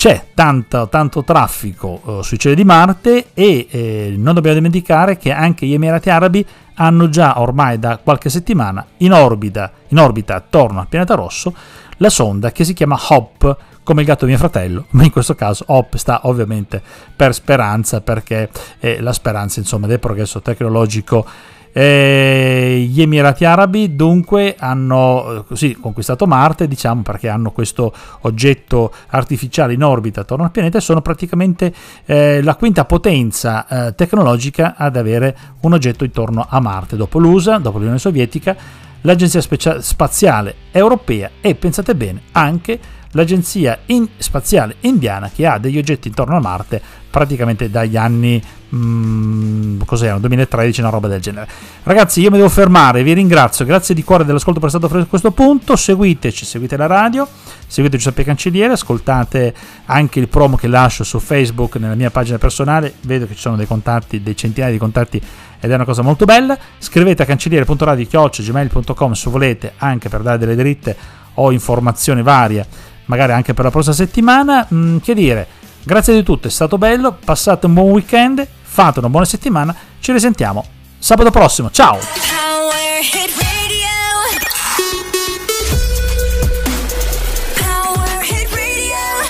c'è 0.00 0.28
tanto, 0.32 0.88
tanto 0.88 1.22
traffico 1.24 2.00
uh, 2.02 2.22
sui 2.22 2.38
cieli 2.38 2.54
di 2.54 2.64
Marte 2.64 3.32
e 3.34 3.66
eh, 3.68 4.14
non 4.16 4.32
dobbiamo 4.32 4.56
dimenticare 4.56 5.18
che 5.18 5.30
anche 5.30 5.66
gli 5.66 5.74
Emirati 5.74 6.08
Arabi 6.08 6.42
hanno 6.76 7.10
già 7.10 7.38
ormai 7.38 7.78
da 7.78 7.98
qualche 8.02 8.30
settimana 8.30 8.82
in 8.98 9.12
orbita, 9.12 9.70
in 9.88 9.98
orbita 9.98 10.36
attorno 10.36 10.80
al 10.80 10.88
pianeta 10.88 11.14
rosso 11.14 11.54
la 11.98 12.08
sonda 12.08 12.50
che 12.50 12.64
si 12.64 12.72
chiama 12.72 12.98
HOP 12.98 13.56
come 13.82 14.00
il 14.00 14.06
gatto 14.06 14.24
di 14.24 14.30
mio 14.30 14.40
fratello, 14.40 14.86
ma 14.92 15.04
in 15.04 15.10
questo 15.10 15.34
caso 15.34 15.64
HOP 15.66 15.96
sta 15.96 16.20
ovviamente 16.22 16.80
per 17.14 17.34
speranza 17.34 18.00
perché 18.00 18.48
è 18.78 19.00
la 19.00 19.12
speranza 19.12 19.60
insomma 19.60 19.86
del 19.86 19.98
progresso 19.98 20.40
tecnologico 20.40 21.26
eh, 21.72 22.86
gli 22.88 23.00
Emirati 23.00 23.44
Arabi 23.44 23.94
dunque 23.94 24.56
hanno 24.58 25.38
eh, 25.38 25.44
così, 25.44 25.76
conquistato 25.80 26.26
Marte, 26.26 26.66
diciamo 26.66 27.02
perché 27.02 27.28
hanno 27.28 27.52
questo 27.52 27.92
oggetto 28.22 28.92
artificiale 29.08 29.74
in 29.74 29.82
orbita 29.82 30.22
attorno 30.22 30.44
al 30.44 30.50
pianeta 30.50 30.78
e 30.78 30.80
sono 30.80 31.00
praticamente 31.00 31.72
eh, 32.04 32.42
la 32.42 32.56
quinta 32.56 32.84
potenza 32.84 33.66
eh, 33.66 33.94
tecnologica 33.94 34.74
ad 34.76 34.96
avere 34.96 35.36
un 35.60 35.72
oggetto 35.72 36.04
intorno 36.04 36.46
a 36.48 36.60
Marte, 36.60 36.96
dopo 36.96 37.18
l'USA, 37.18 37.58
dopo 37.58 37.78
l'Unione 37.78 37.98
Sovietica, 37.98 38.56
l'Agenzia 39.02 39.40
Specia- 39.40 39.80
Spaziale 39.80 40.54
Europea 40.70 41.30
e 41.40 41.54
pensate 41.54 41.94
bene 41.94 42.22
anche 42.32 42.78
l'agenzia 43.12 43.78
in- 43.86 44.08
spaziale 44.16 44.76
indiana 44.80 45.30
che 45.34 45.46
ha 45.46 45.58
degli 45.58 45.78
oggetti 45.78 46.08
intorno 46.08 46.36
a 46.36 46.40
Marte 46.40 46.80
praticamente 47.10 47.68
dagli 47.70 47.96
anni 47.96 48.40
mm, 48.74 49.80
cos'erano? 49.84 50.20
2013 50.20 50.80
una 50.80 50.90
roba 50.90 51.08
del 51.08 51.20
genere. 51.20 51.48
Ragazzi 51.82 52.20
io 52.20 52.30
mi 52.30 52.36
devo 52.36 52.48
fermare 52.48 53.02
vi 53.02 53.12
ringrazio 53.12 53.64
grazie 53.64 53.94
di 53.94 54.04
cuore 54.04 54.24
dell'ascolto 54.24 54.60
prestato 54.60 54.86
a 54.86 55.04
questo 55.06 55.30
punto. 55.32 55.76
Seguiteci 55.76 56.44
seguite 56.44 56.76
la 56.76 56.86
radio 56.86 57.26
seguite 57.66 57.96
Giuseppe 57.96 58.24
Cancelliere 58.24 58.72
ascoltate 58.72 59.54
anche 59.86 60.18
il 60.18 60.28
promo 60.28 60.56
che 60.56 60.66
lascio 60.66 61.04
su 61.04 61.18
Facebook 61.20 61.76
nella 61.76 61.94
mia 61.94 62.10
pagina 62.10 62.38
personale. 62.38 62.94
Vedo 63.02 63.26
che 63.26 63.34
ci 63.34 63.40
sono 63.40 63.56
dei 63.56 63.66
contatti 63.66 64.22
dei 64.22 64.36
centinaia 64.36 64.72
di 64.72 64.78
contatti 64.78 65.22
ed 65.60 65.70
è 65.70 65.74
una 65.74 65.84
cosa 65.84 66.02
molto 66.02 66.24
bella. 66.24 66.58
Scrivete 66.78 67.22
a 67.22 67.26
cancelliere.radio.gmail.com 67.26 69.12
se 69.12 69.30
volete 69.30 69.72
anche 69.78 70.08
per 70.08 70.22
dare 70.22 70.38
delle 70.38 70.56
dritte 70.56 70.96
o 71.34 71.52
informazioni 71.52 72.22
varie 72.22 72.66
magari 73.10 73.32
anche 73.32 73.52
per 73.52 73.64
la 73.64 73.70
prossima 73.70 73.94
settimana. 73.94 74.66
Mm, 74.72 74.98
che 74.98 75.14
dire, 75.14 75.46
grazie 75.82 76.14
di 76.14 76.22
tutto, 76.22 76.46
è 76.46 76.50
stato 76.50 76.78
bello, 76.78 77.18
passate 77.22 77.66
un 77.66 77.74
buon 77.74 77.90
weekend, 77.90 78.46
fate 78.62 79.00
una 79.00 79.08
buona 79.10 79.26
settimana, 79.26 79.74
ci 79.98 80.12
risentiamo 80.12 80.64
sabato 81.00 81.30
prossimo, 81.30 81.70
ciao! 81.70 81.98